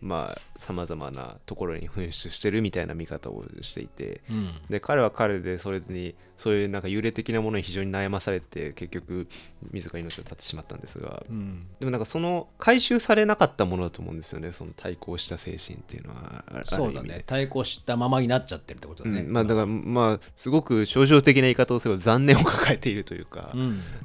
[0.00, 4.22] まあさまざまなところに噴出してるみたいな見方をしていて。
[4.30, 4.54] うん。
[4.68, 9.26] で彼は彼でそれにそういうなんか幽霊的なものに非常に悩まされて結局
[9.72, 11.22] 自ら命を絶ってしまったんですが。
[11.28, 11.66] うん。
[11.78, 17.22] でもなんかその回収されなかったものだと思うんですよねその対抗した精神っていうのはあそうだね。
[17.26, 19.32] 対抗したままになっちゃってるってことだね、うん。
[19.32, 23.52] まあだからまあすごく象徴的な言い方をすれば残念を抱えているというか。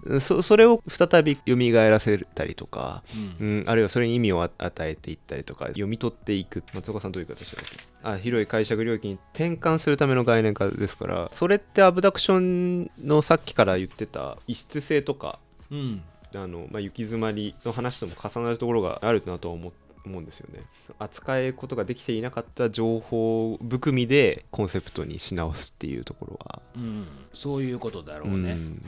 [0.03, 0.21] う、ん。
[0.21, 3.03] そそれを再び蘇らせたりとか、
[3.39, 6.63] ううんん、あるいはそれに意味を与えていったりとか読み取っていく。
[6.73, 7.92] 松岡さんどういう言い方してたっけ？
[8.03, 15.39] あ広い解釈領域に転換するための概念化ですからそれってアブダクションのさっきから言ってた異質性とか
[15.71, 16.03] うん。
[16.35, 19.73] あの、まあ、行き詰まりの話とも重なるところがあるなとは思
[20.05, 20.63] 思うんですよね。
[20.99, 26.61] 扱えることができていなかった情報含みでコンセプトにし直すっていうところは。
[26.75, 27.07] うん。
[27.33, 28.81] そういうことだろうね、ん。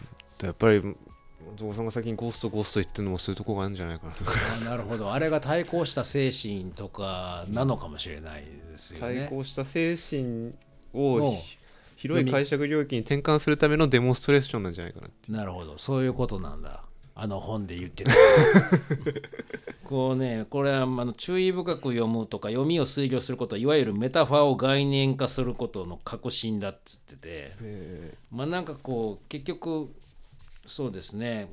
[0.43, 0.81] やっぱり
[1.55, 4.13] ゾウさんが先にゴーストゴースト言ってるのもそういうところがあるんじゃないかな。
[4.61, 5.13] あ なるほど。
[5.13, 9.19] あれが対抗した精神とかなのかもしれないですよね。
[9.19, 10.53] 対抗した精神
[10.93, 11.57] をひ
[12.07, 15.31] 広い解釈領域に転換するためのデモンストレーションなんじゃないかなって。
[15.31, 15.77] なるほど。
[15.77, 16.83] そういうことなんだ。
[17.17, 18.11] あの本で言ってた。
[19.85, 27.51] こうねこれはあの注意深く読むとか読みを推理することはいわゆるメタファーを概念化することの核心だっつってて。
[28.31, 29.89] まあなんかこう結局
[30.65, 31.49] そうですね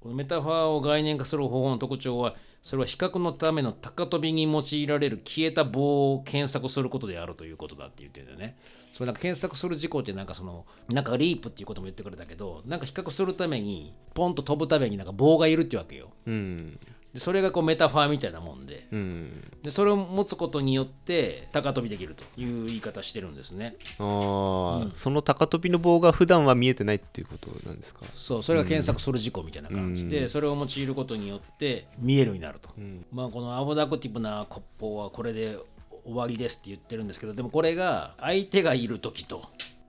[0.00, 8.56] このメタファーを概念化する方法の特徴はそれは比較のための高飛びに用いられる消えた棒を検索することであるということだって言ってるんだよね。
[8.92, 16.10] それなんか検索する事項ってなんかそのなんかリープっていうことも言ってくれたけどなんか比較するためにポンと飛ぶためになんか棒がいるってわけよ。
[16.26, 16.78] うん
[17.16, 18.86] でそれがこうメタファーみたいなもんで。
[18.92, 19.42] うん。
[19.62, 23.76] でそれを持つことによって高飛びできるという言い方してるんですね。
[23.98, 28.02] ああ、その高飛びの棒が普段は見えてないっていうことなんですか？
[28.14, 32.68] そうそれが検索する事項みたいな感じで、それを用いることによって見えるようになると、
[33.10, 35.58] まあこのアボダクティブな骨法はこれで
[36.04, 39.42] 終わりですって言ってるんですけどでもこれが相手がいる時と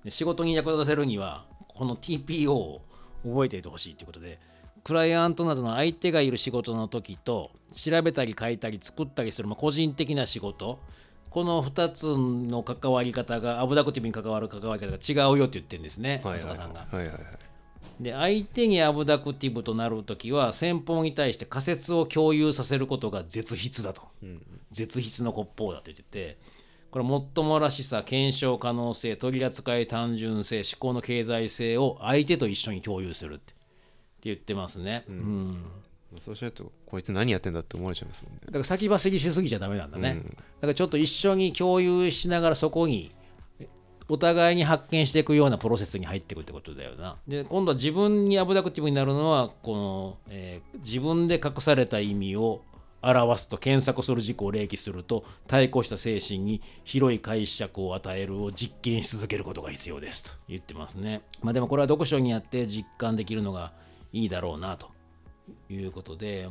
[0.04, 2.82] で仕事に役立たせるにはこの TPO を
[3.24, 4.40] 覚えていてほしいということで
[4.88, 10.80] クライアントなどの相手がいる仕事の時と調べたり書いたり作ったりする、まあ、個人的な仕事。
[11.30, 16.88] この2つの関わり方がアブダクティブに関わる関わり方が違うよって言ってるんですね、はいはい松川さんが。
[16.90, 17.22] はいはいはい。
[18.00, 24.04] で相手にアブダクティブとなるときは先方に対して仮説を共有させることが絶筆だと、
[24.72, 26.38] 絶筆の骨法だと言ってて
[26.92, 33.57] これもっともらしさ検証可能性取り扱い単純性思考の経済性を相手と一緒に共有するって
[34.24, 35.66] 言ってますね、うん。
[36.24, 38.40] そうしないとこいつ何やってんだって思われちゃいますもんね。
[38.46, 43.12] だから先走りしすぎちゃダメなんだね、だからちょっと一緒に共有しながらそこに
[44.10, 47.18] お互いに発見していくようなプロセスに入っていくってことだよな。
[47.28, 52.62] で今度は自分にアブダクティブになるのはこの、えー自分で隠された意味を
[53.02, 61.22] 表すと検索する事項を例記すると対抗した精神に広い解釈を与えるを実験し続けることが必要ですと言ってますね。
[61.42, 63.72] まあ、でもこれは読書にやって実感できるのが
[64.18, 64.90] いいだろうなと
[65.70, 66.48] いうことで、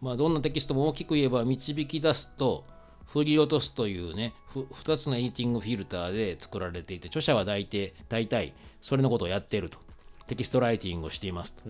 [0.00, 2.64] まあ、どんなテキストも大きく言えば導き出すと
[3.06, 9.78] 振り落とすというね2つの editing フィルターで作られていて著者は大体大体それのことをやっていると。
[10.28, 11.64] テキストライティングをしていますと。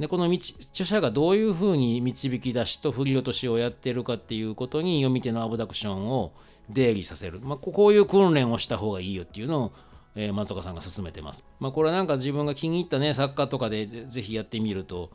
[0.00, 0.38] でこの道
[0.72, 6.32] 著者がどういうふうに導き出しと振り落としをやっているかっていうことに読み手のアブダクションを
[6.70, 9.72] 出入りさせる、まあ、こういう訓練をした方がいいよっていうのを、
[10.16, 11.44] えー松岡さんが進めてます。
[11.60, 15.10] まあ、これはなんか自分が気に入ったね作家とかでぜぜひやってみると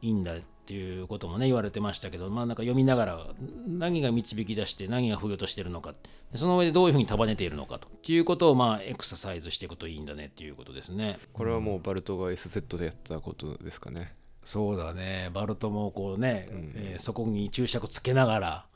[0.00, 3.26] いいんだっていうこともね言われてましたけどまあなんか読みながら
[3.66, 5.94] 何が導き出して何が不要としてるのか。
[6.34, 7.88] その上でどういうふうに束ねているのかと。
[7.88, 11.16] っていうことをまあエクササイズしていくといいんだねっていうことですね。
[11.32, 14.14] これはもうバルトが SZ でやったことですかね。
[14.44, 15.30] そうだね。
[15.32, 18.66] バルトもこうね、えーそこに注釈つけながら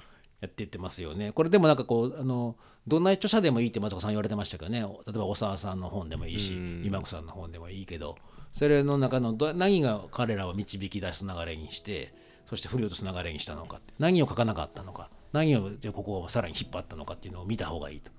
[0.43, 1.33] やっていってますよね。
[1.33, 4.81] これでもなんかこうあのどんな著者でもいいって松岡さん言われてましたけどね。
[4.81, 8.17] 例えば小沢さんの本でもいいし、今子さんの本でもいいけど。
[8.53, 12.15] それの中のど何が彼らを導き出す流れにして
[12.49, 18.13] そして振り落とす流れにしたのか何を書かなかったのか何をじゃあここをさらに引っ張ったのかっていうのを見た方がいいと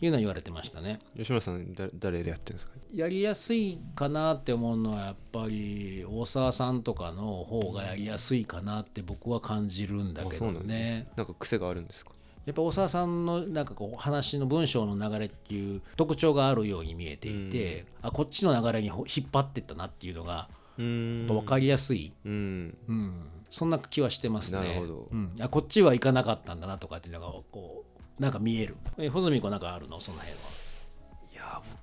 [0.00, 0.98] いうのは言われてましたね。
[1.16, 2.72] 吉村さんだ誰でやってるんですか？
[2.92, 11.08] やりやすいかなって思うのはやっぱり大沢さんとかの方がやりやすいかなって僕は感じるんだけどね。
[11.16, 12.12] なんか癖があるんですか？
[12.46, 22.78] やっぱ大沢さんのなんかこう話の文章の流れっていう特徴があるように見えていて、あこっちの流れにほ引っ張ってったなっていうのがやっぱ分かりやすい、うん。
[22.88, 24.60] うん、そんな気はしてますね。
[24.60, 25.08] なるほど。
[25.10, 28.76] うん、あこっちは行かなかったんだなとかっていうのがこうなんか見える。
[28.98, 30.00] え穂積子なんかあるの？
[30.00, 30.58] その辺は。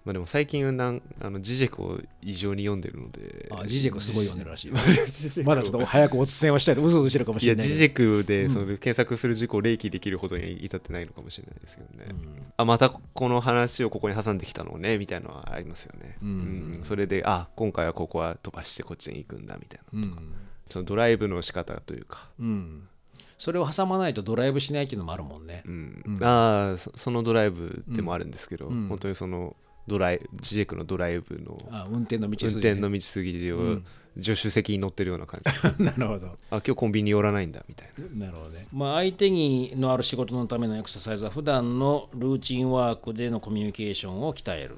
[0.05, 3.49] まあでも最近なんあのジジェクを異常に読んでるので。
[3.51, 4.71] あジジェクすごい読んでるらしい。
[5.43, 7.73] まだちょっと早くお伝えをしたいとうずうずしてるかもいやしれないけど。
[7.73, 12.05] ジジェクでその検索する事項を例記できるほどに至ってないのかもしれないですけどね、
[12.55, 16.29] あまたこの話をここに挟んできたのねみたいなのはありますよね、うん。
[16.29, 16.33] う
[16.81, 16.83] ん。
[16.83, 20.33] それであ今回はここは飛ばしてこっちに行くんだみたいなうん。
[20.69, 22.87] そのドライブの仕方というか、うん、
[23.37, 25.63] それを挟まないとドライブしないっていうのもあるもんね。
[25.65, 29.55] うんああそそのドライブでもあるんですけど、うん本当にその
[29.87, 33.79] ドライジジェクのドライブのあ運転の道運筋、ね、転の道筋を
[34.21, 35.41] 助手席に乗ってるような感
[35.77, 36.27] じ、 なるほど。
[36.27, 38.67] あ今日コンビニ寄らないんだみたいななるほどね。
[38.71, 44.77] まあ、相手にのある仕事のためのエクササイズは普段のルーチンワークでのコミュニケーションを鍛える。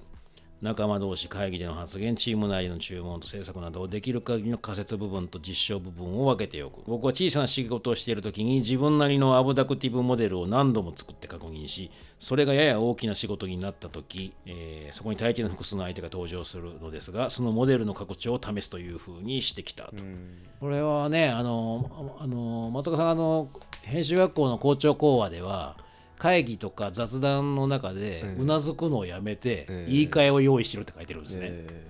[0.62, 6.82] 仲間同士会議での発言、チーム内での注文と制作などをできる限りの仮説部分と実証部分を分けておく。
[6.88, 19.92] 僕は小さな仕事をしているときに自分なりのアブダクティブモデルを何度も作って確認し、それがやや大きな仕事になったとき、えーそこに大抵の複数の相手が登場するのですが、そのモデルの拡張を試すというふうにしてきたと。
[20.60, 23.50] これはねあのあの松岡さんあの
[23.84, 25.78] 編集学校の校長講話では
[26.18, 29.92] 会議とか雑談の中でうなずくのをやめてええ。
[29.92, 31.48] 言い換えを用意しろって書いてるんですね。
[31.50, 31.88] え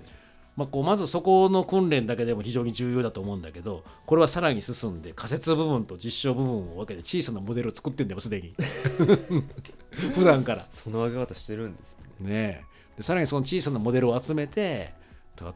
[0.57, 8.55] まあ、こうまずそこの訓練だけでも非常に重要だと思うんだけどこれはさらに進んで仮説部分と実証部分を分けて小さなモデルを作ってんだよすでに。
[10.15, 10.61] 普段から。
[10.61, 12.30] ーその上げ方してるんですね。
[12.30, 12.97] ねえ。
[12.97, 14.93] でさらにその小さなモデルを集めて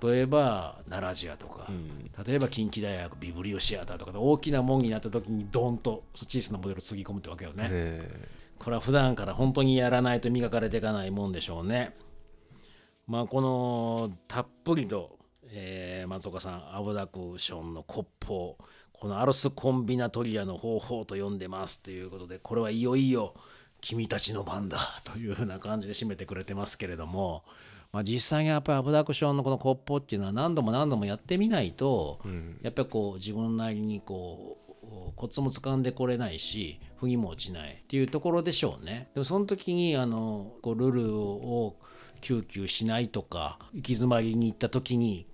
[0.03, 1.67] 例えば奈良ジアとか、
[2.27, 8.01] 例えば近畿大学ビブリオシアターとかで大きな門になった時にドンと小さなモデルをつぎ込むってわけよね。
[8.61, 11.95] えこれは普段から本当にやらないと磨かれていかないもんでしょうね。
[13.07, 18.57] まあこのたっぷりと、えー松岡さんアブダクションの骨法
[18.93, 23.33] このアルスコンビナトリアの方法と呼んでますということでこれはいよいよ
[23.81, 27.43] 君たちの番だというふうな感じで締めてくれてますけれども、
[27.91, 32.19] まあ、実際にやっぱりアブダクションのこの骨法っていうのは何度も何度もやってみないと、
[32.61, 34.60] やっぱりこう自分なりにこう
[35.15, 39.09] コツも掴んでこれないし腑にも落ちないっていうところでしょうね。
[39.13, 41.75] でもその時にあのこうルールを
[42.21, 45.25] 救急しないとか行き詰まりに行った時に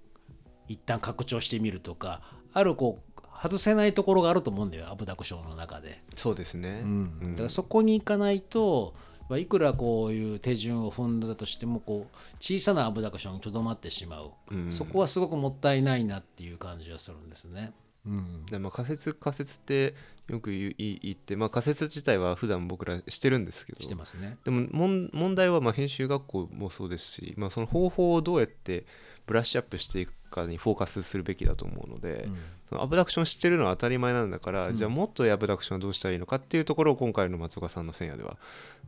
[0.67, 2.21] 一旦拡張してみるとか
[2.53, 6.01] あるこう外せないところがあると思うんだよアブダクションの中で。
[6.15, 6.83] そうですね、
[7.31, 8.95] だからそこに行かないと
[9.29, 14.31] まあいくらこういう手順を踏んだとしてもこう小さなアブダクションにとどまってしまう、
[14.71, 17.73] そこはすごくもったいないなっていう感じがするんですね。
[18.05, 18.45] うん。
[18.45, 19.95] でまあ、仮説仮説って
[20.27, 23.81] よく言う言って、まあ、仮説自体は普段僕らしてるんですけど。
[23.81, 24.37] してますね。
[24.43, 28.85] でも問問題はまあ編集学校もそうですし、まあ、その方法をどうやって
[29.25, 32.27] ブラッシュアップしていくかにフォーカスするべきだと思うので、
[32.69, 38.37] そのアブダクション知ってるのは当たり前なんだから、じゃあもっとアブダクションはどうしたらいいのかっていうところを今回の松岡さんの選野では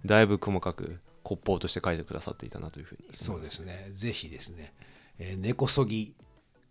[0.06, 3.90] だいぶ細かく骨法として書いてくださっていたなというふうにそうですね。
[3.92, 4.74] ぜひですね、
[5.18, 6.14] えー根こそぎ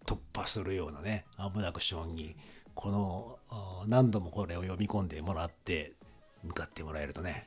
[0.09, 2.35] 突破するようなね、アブダクションに
[2.75, 5.93] このあ何度もこれを読み込んでもらって
[6.43, 7.47] 向かってもらえるとね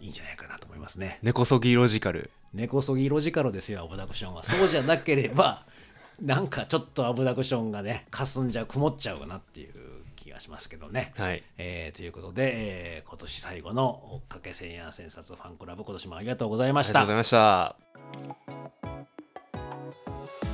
[0.00, 1.18] いいんじゃないかなと思いますね。
[1.22, 2.30] 根こそぎロジカル。
[2.54, 4.44] 根こそぎロジカルですよアブダクションは。
[4.44, 5.66] そうじゃなければ
[6.22, 9.72] なんかちょっとアブダクションがね霞んじゃう曇っちゃうかなっていう
[10.14, 11.12] 気がしますけどね。
[11.16, 11.42] はい。
[11.58, 17.00] えーということで、えー今年最後の追っかけ千夜千冊ファンクラブ今年もありがとうございました。
[17.00, 18.34] ありがとうございまし
[20.44, 20.49] た